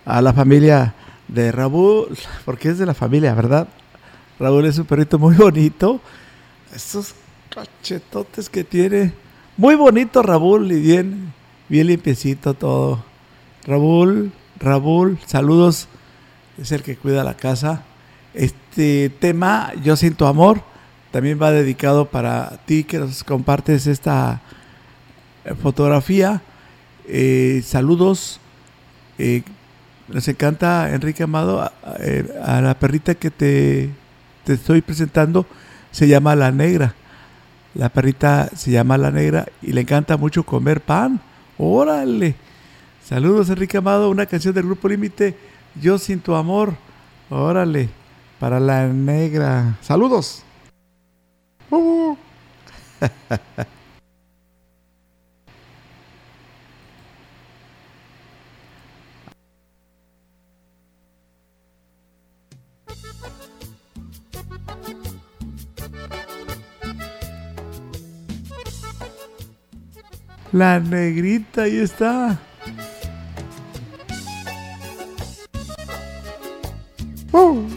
a 0.06 0.22
la 0.22 0.32
familia 0.32 0.96
de 1.28 1.52
Raúl, 1.52 2.18
porque 2.46 2.70
es 2.70 2.78
de 2.78 2.86
la 2.86 2.94
familia, 2.94 3.34
¿verdad? 3.34 3.68
Raúl 4.40 4.66
es 4.66 4.78
un 4.78 4.86
perrito 4.86 5.20
muy 5.20 5.36
bonito. 5.36 6.00
Esos 6.74 7.16
cachetotes 7.54 8.50
que 8.50 8.64
tiene. 8.64 9.12
Muy 9.58 9.76
bonito 9.76 10.24
Raúl 10.24 10.72
y 10.72 10.80
bien, 10.80 11.34
bien 11.68 11.88
limpiecito 11.88 12.54
todo. 12.54 13.04
Raúl, 13.68 14.32
Raúl, 14.58 15.20
saludos. 15.26 15.90
Es 16.58 16.72
el 16.72 16.82
que 16.82 16.96
cuida 16.96 17.26
la 17.26 17.36
casa. 17.36 17.84
Este 18.34 19.10
tema, 19.20 19.74
Yo 19.84 19.98
siento 19.98 20.28
amor, 20.28 20.62
también 21.12 21.38
va 21.42 21.52
dedicado 21.52 22.06
para 22.06 22.62
ti 22.66 22.86
que 22.86 23.00
nos 23.00 23.26
compartes 23.26 23.86
esta 23.86 24.40
fotografía. 25.62 26.42
Eh, 27.08 27.62
saludos. 27.66 28.40
Eh, 29.18 29.44
nos 30.08 30.28
encanta, 30.28 30.94
Enrique 30.94 31.24
Amado, 31.24 31.62
a, 31.62 31.72
a- 32.44 32.62
la 32.62 32.74
perrita 32.78 33.16
que 33.16 33.32
te, 33.32 33.90
te 34.44 34.54
estoy 34.54 34.82
presentando. 34.82 35.46
Se 35.92 36.08
llama 36.08 36.36
La 36.36 36.52
Negra. 36.52 36.96
La 37.74 37.90
perrita 37.90 38.50
se 38.56 38.72
llama 38.72 38.98
La 38.98 39.12
Negra 39.12 39.48
y 39.62 39.72
le 39.74 39.82
encanta 39.82 40.18
mucho 40.18 40.44
comer 40.44 40.82
pan. 40.82 41.20
Órale. 41.58 42.36
Saludos, 43.04 43.50
Enrique 43.50 43.78
Amado. 43.78 44.10
Una 44.10 44.26
canción 44.26 44.54
del 44.54 44.66
Grupo 44.66 44.88
Límite. 44.90 45.38
Yo 45.82 45.98
sin 45.98 46.20
tu 46.20 46.36
amor. 46.36 46.74
Órale. 47.30 47.90
Para 48.40 48.60
La 48.60 48.88
Negra. 48.88 49.78
Saludos. 49.82 50.44
Uh. 51.70 52.16
La 70.52 70.80
negrita, 70.80 71.64
ahí 71.64 71.78
está. 71.78 72.38
Yo 77.32 77.71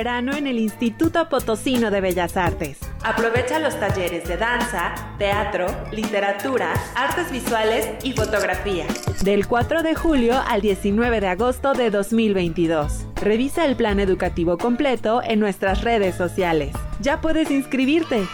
verano 0.00 0.34
en 0.34 0.46
el 0.46 0.58
Instituto 0.58 1.28
Potosino 1.28 1.90
de 1.90 2.00
Bellas 2.00 2.34
Artes. 2.38 2.78
Aprovecha 3.04 3.58
los 3.58 3.78
talleres 3.78 4.26
de 4.26 4.38
danza, 4.38 4.94
teatro, 5.18 5.66
literatura, 5.92 6.72
artes 6.94 7.30
visuales 7.30 7.86
y 8.02 8.14
fotografía. 8.14 8.86
Del 9.22 9.46
4 9.46 9.82
de 9.82 9.94
julio 9.94 10.40
al 10.48 10.62
19 10.62 11.20
de 11.20 11.26
agosto 11.26 11.74
de 11.74 11.90
2022. 11.90 13.04
Revisa 13.16 13.66
el 13.66 13.76
plan 13.76 14.00
educativo 14.00 14.56
completo 14.56 15.20
en 15.22 15.38
nuestras 15.38 15.84
redes 15.84 16.14
sociales. 16.14 16.74
Ya 17.02 17.20
puedes 17.20 17.50
inscribirte. 17.50 18.26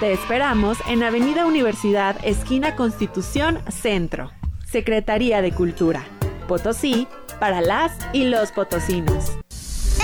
Te 0.00 0.12
esperamos 0.12 0.76
en 0.88 1.04
Avenida 1.04 1.46
Universidad, 1.46 2.16
esquina 2.24 2.74
Constitución, 2.74 3.60
Centro. 3.68 4.32
Secretaría 4.66 5.40
de 5.40 5.52
Cultura. 5.52 6.04
Potosí, 6.48 7.06
para 7.38 7.60
las 7.60 7.96
y 8.12 8.24
los 8.24 8.50
potosinos. 8.50 9.39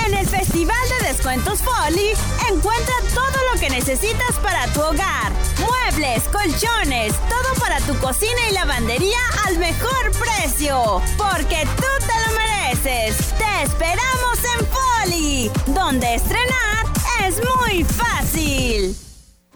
En 0.07 0.14
el 0.14 0.26
Festival 0.28 0.76
de 1.00 1.09
Descuentos 1.09 1.61
Folly, 1.62 2.12
encuentra 2.48 2.94
todo 3.12 3.52
lo 3.52 3.59
que 3.59 3.68
necesitas 3.68 4.38
para 4.40 4.68
tu 4.68 4.80
hogar. 4.80 5.32
Muebles, 5.59 6.22
colchones, 6.28 7.12
todo 7.28 7.61
para 7.61 7.80
tu 7.80 7.98
cocina 7.98 8.48
y 8.48 8.54
lavandería 8.54 9.18
al 9.46 9.59
mejor 9.59 10.12
precio. 10.12 11.02
Porque 11.18 11.66
tú 11.76 12.07
te 12.07 12.20
lo 12.24 12.38
mereces. 12.38 13.16
Te 13.36 13.62
esperamos 13.64 14.38
en 14.59 14.66
Folly, 14.68 15.50
donde 15.74 16.14
estrenar 16.14 16.86
es 17.26 17.40
muy 17.59 17.82
fácil. 17.82 19.05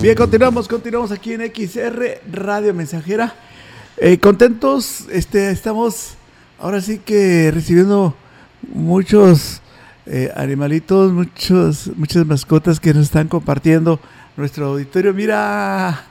Bien, 0.00 0.16
continuamos, 0.16 0.68
continuamos 0.68 1.12
aquí 1.12 1.32
en 1.32 1.40
XR 1.40 2.20
Radio 2.30 2.74
Mensajera. 2.74 3.34
Eh, 3.96 4.18
contentos, 4.18 5.06
este, 5.10 5.50
estamos 5.50 6.14
ahora 6.58 6.80
sí 6.80 6.98
que 6.98 7.50
recibiendo 7.50 8.14
muchos 8.72 9.62
eh, 10.06 10.30
animalitos, 10.36 11.12
muchos, 11.12 11.90
muchas 11.96 12.26
mascotas 12.26 12.80
que 12.80 12.92
nos 12.92 13.04
están 13.04 13.28
compartiendo 13.28 13.98
nuestro 14.36 14.66
auditorio. 14.66 15.14
Mira, 15.14 16.04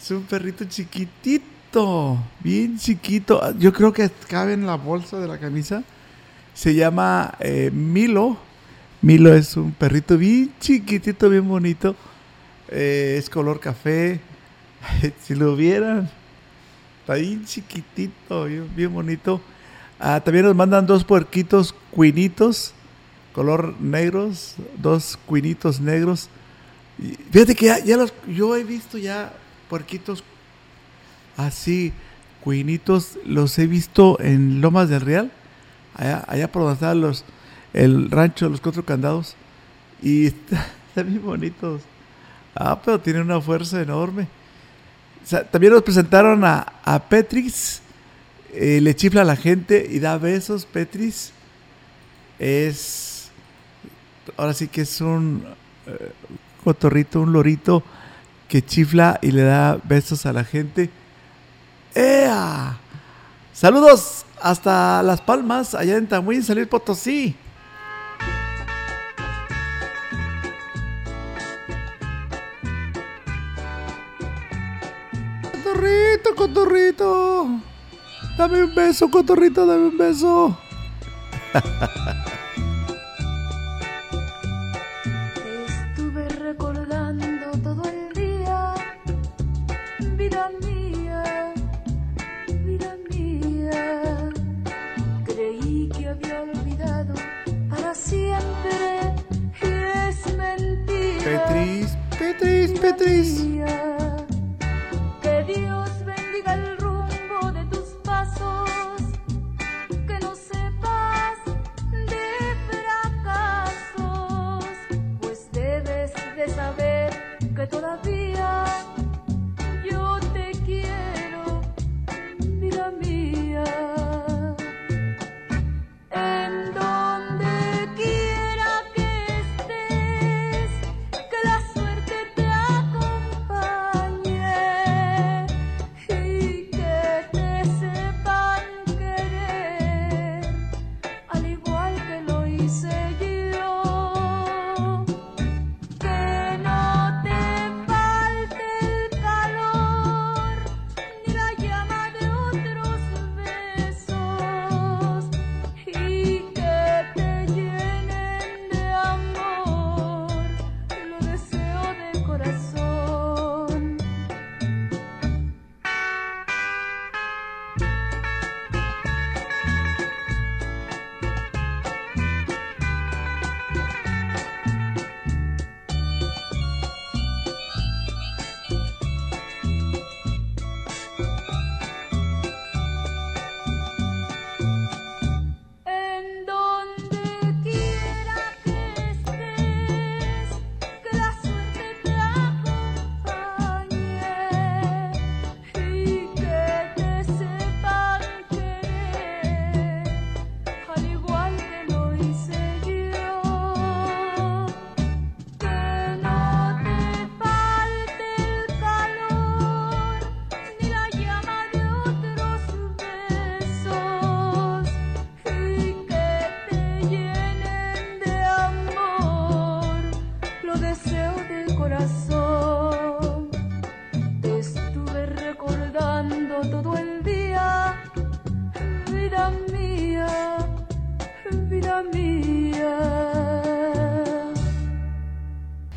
es 0.00 0.10
un 0.12 0.22
perrito 0.22 0.64
chiquitito, 0.66 2.18
bien 2.40 2.78
chiquito. 2.78 3.40
Yo 3.58 3.72
creo 3.72 3.92
que 3.92 4.08
cabe 4.28 4.52
en 4.52 4.66
la 4.66 4.76
bolsa 4.76 5.18
de 5.18 5.26
la 5.26 5.38
camisa. 5.38 5.82
Se 6.54 6.74
llama 6.74 7.34
eh, 7.40 7.70
Milo. 7.72 8.36
Milo 9.02 9.34
es 9.34 9.56
un 9.56 9.72
perrito 9.72 10.16
bien 10.16 10.52
chiquitito, 10.60 11.28
bien 11.28 11.48
bonito. 11.48 11.96
Eh, 12.76 13.16
es 13.18 13.30
color 13.30 13.60
café. 13.60 14.20
si 15.22 15.34
lo 15.36 15.54
vieran, 15.54 16.10
está 17.00 17.14
bien 17.14 17.44
chiquitito, 17.44 18.44
bien, 18.44 18.92
bonito. 18.92 19.40
Ah, 20.00 20.20
también 20.22 20.44
nos 20.44 20.56
mandan 20.56 20.86
dos 20.86 21.04
puerquitos 21.04 21.72
cuinitos, 21.92 22.74
color 23.32 23.74
negros, 23.80 24.56
dos 24.76 25.16
cuinitos 25.24 25.80
negros. 25.80 26.28
Fíjate 27.30 27.54
que 27.54 27.66
ya, 27.84 27.96
los, 27.96 28.12
yo 28.28 28.56
he 28.56 28.64
visto 28.64 28.98
ya 28.98 29.32
puerquitos 29.70 30.24
así, 31.36 31.92
cuinitos, 32.42 33.18
los 33.24 33.56
he 33.58 33.66
visto 33.68 34.18
en 34.20 34.60
Lomas 34.60 34.88
del 34.88 35.00
Real, 35.00 35.30
allá, 35.94 36.24
allá 36.26 36.50
por 36.50 36.62
donde 36.62 36.74
están 36.74 37.00
los, 37.00 37.24
el 37.72 38.10
rancho 38.10 38.46
de 38.46 38.50
los 38.50 38.60
cuatro 38.60 38.84
candados. 38.84 39.36
Y 40.02 40.26
está- 40.26 40.66
están 40.88 41.08
bien 41.08 41.24
bonitos. 41.24 41.82
Ah, 42.54 42.80
pero 42.82 43.00
tiene 43.00 43.20
una 43.20 43.40
fuerza 43.40 43.80
enorme. 43.80 44.28
También 45.50 45.72
nos 45.72 45.82
presentaron 45.82 46.44
a, 46.44 46.66
a 46.84 46.98
Petris. 46.98 47.80
eh, 48.52 48.80
le 48.80 48.94
chifla 48.94 49.22
a 49.22 49.24
la 49.24 49.36
gente 49.36 49.86
y 49.90 49.98
da 49.98 50.18
besos. 50.18 50.64
Petris 50.66 51.32
es. 52.38 53.30
Ahora 54.36 54.54
sí 54.54 54.68
que 54.68 54.82
es 54.82 55.00
un 55.00 55.44
eh, 55.86 56.12
cotorrito, 56.62 57.20
un 57.20 57.32
lorito 57.32 57.82
que 58.48 58.64
chifla 58.64 59.18
y 59.22 59.32
le 59.32 59.42
da 59.42 59.78
besos 59.82 60.24
a 60.26 60.32
la 60.32 60.44
gente. 60.44 60.90
¡Ea! 61.94 62.76
Saludos 63.52 64.24
hasta 64.40 65.02
Las 65.02 65.20
Palmas, 65.20 65.74
allá 65.74 65.96
en 65.96 66.06
Tamuín, 66.06 66.42
Salir 66.42 66.68
Potosí. 66.68 67.36
Cotorrito, 75.84 76.34
cotorrito. 76.34 77.60
Dame 78.38 78.64
un 78.64 78.74
beso, 78.74 79.10
cotorrito, 79.10 79.66
dame 79.66 79.88
un 79.88 79.98
beso. 79.98 80.58
Estuve 85.68 86.26
recordando 86.40 87.50
todo 87.62 87.82
el 87.84 88.14
día, 88.14 88.72
vida 90.16 90.50
mía, 90.62 91.52
vida 92.64 92.96
mía. 93.10 94.30
Creí 95.26 95.90
que 95.90 96.08
había 96.08 96.40
olvidado 96.40 97.14
para 97.68 97.94
siempre 97.94 99.12
y 99.60 99.66
es 100.08 100.34
mentira. 100.34 101.44
Petris, 101.44 101.98
Petris, 102.18 102.80
Petris. 102.80 103.40
Que 103.42 103.93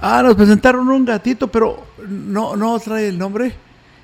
Ah, 0.09 0.23
nos 0.23 0.35
presentaron 0.35 0.87
un 0.87 1.03
gatito, 1.03 1.49
pero 1.49 1.83
no, 2.07 2.55
no 2.55 2.79
trae 2.79 3.09
el 3.09 3.17
nombre. 3.17 3.53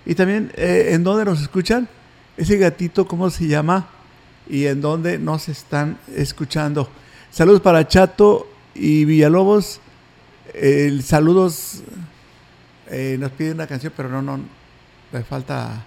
Y 0.06 0.14
también, 0.16 0.52
eh, 0.58 0.90
¿en 0.90 1.02
dónde 1.02 1.24
nos 1.24 1.42
escuchan? 1.42 1.88
Ese 2.36 2.58
gatito, 2.58 3.08
¿cómo 3.08 3.30
se 3.30 3.48
llama? 3.48 3.88
Y 4.50 4.66
en 4.66 4.82
dónde 4.82 5.18
nos 5.18 5.48
están 5.48 5.98
escuchando. 6.14 6.90
Saludos 7.32 7.62
para 7.62 7.88
Chato 7.88 8.50
y 8.76 9.06
Villalobos. 9.06 9.80
Eh, 10.54 11.00
saludos. 11.02 11.84
nos 13.18 13.32
piden 13.32 13.54
una 13.54 13.68
canción, 13.68 13.94
pero 13.96 14.10
no, 14.10 14.22
no. 14.22 14.42
Le 15.14 15.24
falta. 15.24 15.86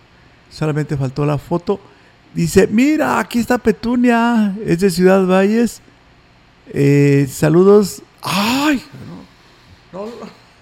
Solamente 0.49 0.97
faltó 0.97 1.27
la 1.27 1.37
foto. 1.37 1.79
Dice: 2.33 2.67
Mira, 2.69 3.19
aquí 3.19 3.41
está 3.41 3.59
Petunia. 3.59 4.57
Es 4.65 4.81
de 4.81 4.89
Ciudad 4.89 5.27
Valles. 5.27 5.83
Eh, 6.73 7.29
saludos. 7.31 8.03
¡Ay! 8.23 8.83
No, 9.93 10.07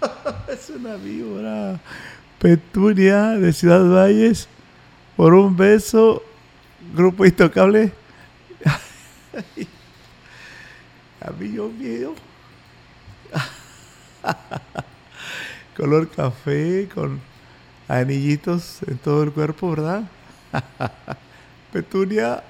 es 0.48 0.70
una 0.70 0.96
víbora. 0.96 1.80
Petunia 2.38 3.28
de 3.30 3.52
Ciudad 3.52 3.84
Valles. 3.88 4.48
Por 5.16 5.34
un 5.34 5.56
beso. 5.56 6.22
Grupo 6.94 7.24
Intocable. 7.24 7.92
A 11.20 11.30
mí 11.30 11.52
yo 11.52 11.68
miedo. 11.70 12.14
Color 15.76 16.08
café 16.10 16.88
con 16.94 17.20
anillitos 17.88 18.80
en 18.86 18.98
todo 18.98 19.22
el 19.22 19.32
cuerpo, 19.32 19.70
¿verdad? 19.70 20.02
Petunia. 21.72 22.42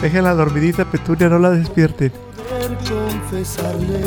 Déjenla 0.00 0.34
dormidita, 0.34 0.84
Petunia, 0.84 1.28
no 1.28 1.38
la 1.38 1.50
despierten. 1.50 2.12
confesarle, 2.88 4.00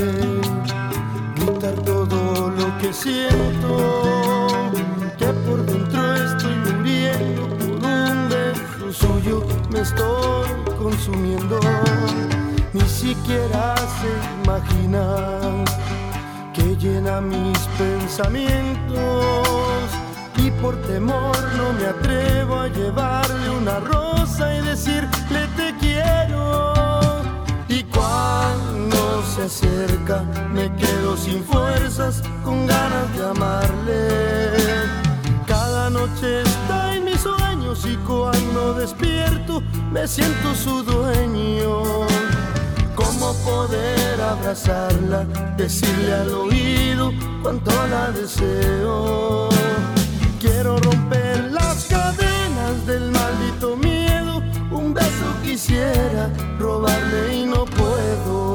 gritar 1.35 1.73
todo 1.83 2.49
lo 2.51 2.77
que 2.77 2.93
siento, 2.93 4.47
que 5.17 5.25
por 5.25 5.65
dentro 5.65 6.15
estoy 6.15 6.55
muriendo, 6.73 7.47
por 7.47 7.61
un 7.61 8.29
beso 8.29 8.93
suyo 8.93 9.43
me 9.71 9.81
estoy 9.81 10.49
consumiendo, 10.77 11.59
ni 12.73 12.81
siquiera 12.81 13.75
se 13.77 14.09
imagina 14.43 15.03
que 16.53 16.75
llena 16.75 17.19
mis 17.19 17.57
pensamientos 17.77 19.89
por 20.61 20.75
temor 20.81 21.35
no 21.57 21.73
me 21.73 21.85
atrevo 21.85 22.55
a 22.55 22.67
llevarle 22.67 23.49
una 23.49 23.79
rosa 23.79 24.53
y 24.53 24.61
decirle 24.61 25.47
te 25.55 25.75
quiero. 25.79 26.73
Y 27.67 27.83
cuando 27.83 29.23
se 29.23 29.43
acerca 29.43 30.23
me 30.51 30.73
quedo 30.75 31.15
sin 31.17 31.43
fuerzas, 31.43 32.21
con 32.43 32.67
ganas 32.67 33.15
de 33.15 33.25
amarle. 33.25 34.47
Cada 35.47 35.89
noche 35.89 36.41
está 36.41 36.95
en 36.95 37.05
mis 37.05 37.21
sueños 37.21 37.85
y 37.85 37.95
cuando 37.97 38.73
despierto 38.73 39.61
me 39.91 40.07
siento 40.07 40.55
su 40.55 40.83
dueño. 40.83 41.83
¿Cómo 42.95 43.33
poder 43.45 44.21
abrazarla, 44.21 45.23
decirle 45.57 46.13
al 46.13 46.29
oído 46.33 47.11
cuánto 47.41 47.71
la 47.87 48.11
deseo? 48.11 49.49
Quiero 50.61 50.75
romper 50.75 51.51
las 51.53 51.85
cadenas 51.85 52.85
del 52.85 53.11
maldito 53.11 53.77
miedo. 53.77 54.43
Un 54.71 54.93
beso 54.93 55.27
quisiera 55.41 56.29
robarle 56.59 57.33
y 57.33 57.45
no 57.45 57.63
puedo. 57.63 58.48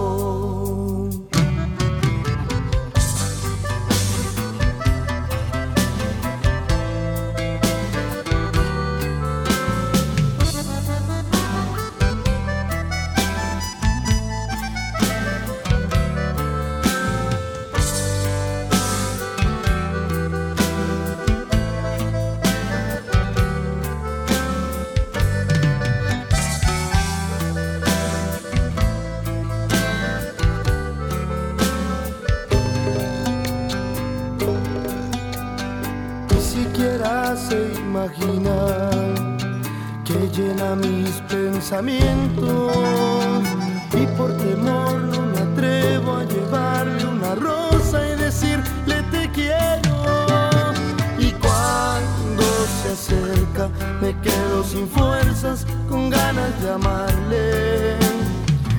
Y 41.83 44.07
por 44.17 44.33
temor 44.37 44.95
no 44.95 45.23
me 45.23 45.39
atrevo 45.39 46.19
a 46.19 46.25
llevarle 46.25 47.05
una 47.05 47.35
rosa 47.35 48.07
y 48.07 48.15
decirle 48.15 49.03
te 49.11 49.29
quiero. 49.33 50.73
Y 51.19 51.33
cuando 51.33 52.45
se 52.81 52.93
acerca 52.93 53.69
me 54.01 54.17
quedo 54.21 54.63
sin 54.63 54.87
fuerzas, 54.87 55.67
con 55.89 56.11
ganas 56.11 56.63
de 56.63 56.71
amarle. 56.71 57.97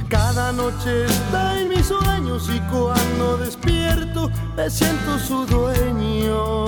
Cada 0.07 0.53
noche 0.53 1.03
está 1.03 1.59
en 1.59 1.67
mis 1.67 1.87
sueños 1.87 2.49
y 2.49 2.61
cuando 2.71 3.37
despierto 3.37 4.31
me 4.55 4.69
siento 4.69 5.19
su 5.19 5.45
dueño. 5.45 6.63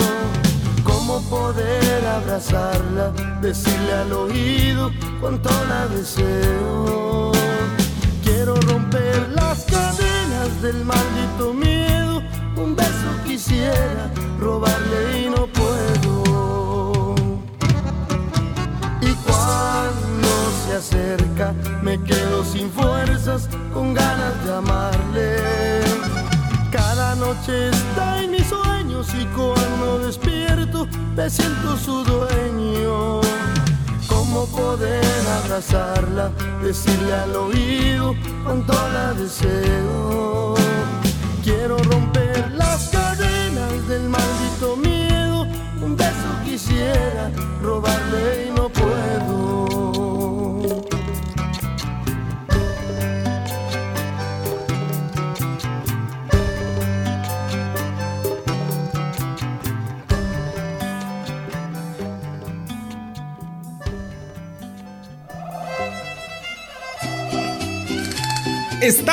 ¿Cómo 0.83 1.21
poder 1.29 2.05
abrazarla, 2.05 3.13
decirle 3.41 3.93
al 3.93 4.11
oído 4.13 4.91
cuánto 5.19 5.49
la 5.69 5.87
deseo? 5.87 7.31
Quiero 8.23 8.55
romper 8.55 9.29
las 9.35 9.65
cadenas 9.65 10.61
del 10.61 10.83
maldito 10.83 11.53
miedo. 11.53 12.21
Un 12.55 12.75
beso 12.75 13.09
quisiera 13.25 14.11
robarle 14.39 15.21
y 15.21 15.29
no 15.29 15.47
puedo. 15.47 17.15
Y 19.01 19.13
cuando 19.25 20.29
se 20.65 20.75
acerca 20.75 21.53
me 21.81 22.01
quedo 22.03 22.43
sin 22.43 22.71
fuerzas, 22.71 23.49
con 23.73 23.93
ganas 23.93 24.43
de 24.45 24.53
amarle. 24.53 25.37
Cada 26.71 27.15
noche 27.15 27.69
está 27.69 28.21
en 28.21 28.31
mis 28.31 28.47
sueños 28.47 29.07
y 29.19 29.25
cuando 29.27 29.99
despierto 29.99 30.87
me 31.15 31.29
siento 31.29 31.77
su 31.77 32.03
dueño. 32.03 32.56
¿Cómo 34.37 34.55
poder 34.55 35.03
abrazarla, 35.43 36.29
decirle 36.61 37.11
al 37.11 37.35
oído 37.35 38.13
cuánto 38.43 38.73
la 38.93 39.11
deseo? 39.13 40.53
Quiero 41.43 41.75
romper 41.79 42.51
las 42.51 42.89
cadenas 42.89 43.87
del 43.87 44.03
maldito 44.09 44.75
miedo. 44.75 45.47
Un 45.81 45.97
beso 45.97 46.29
quisiera 46.45 47.31
robarle 47.63 48.56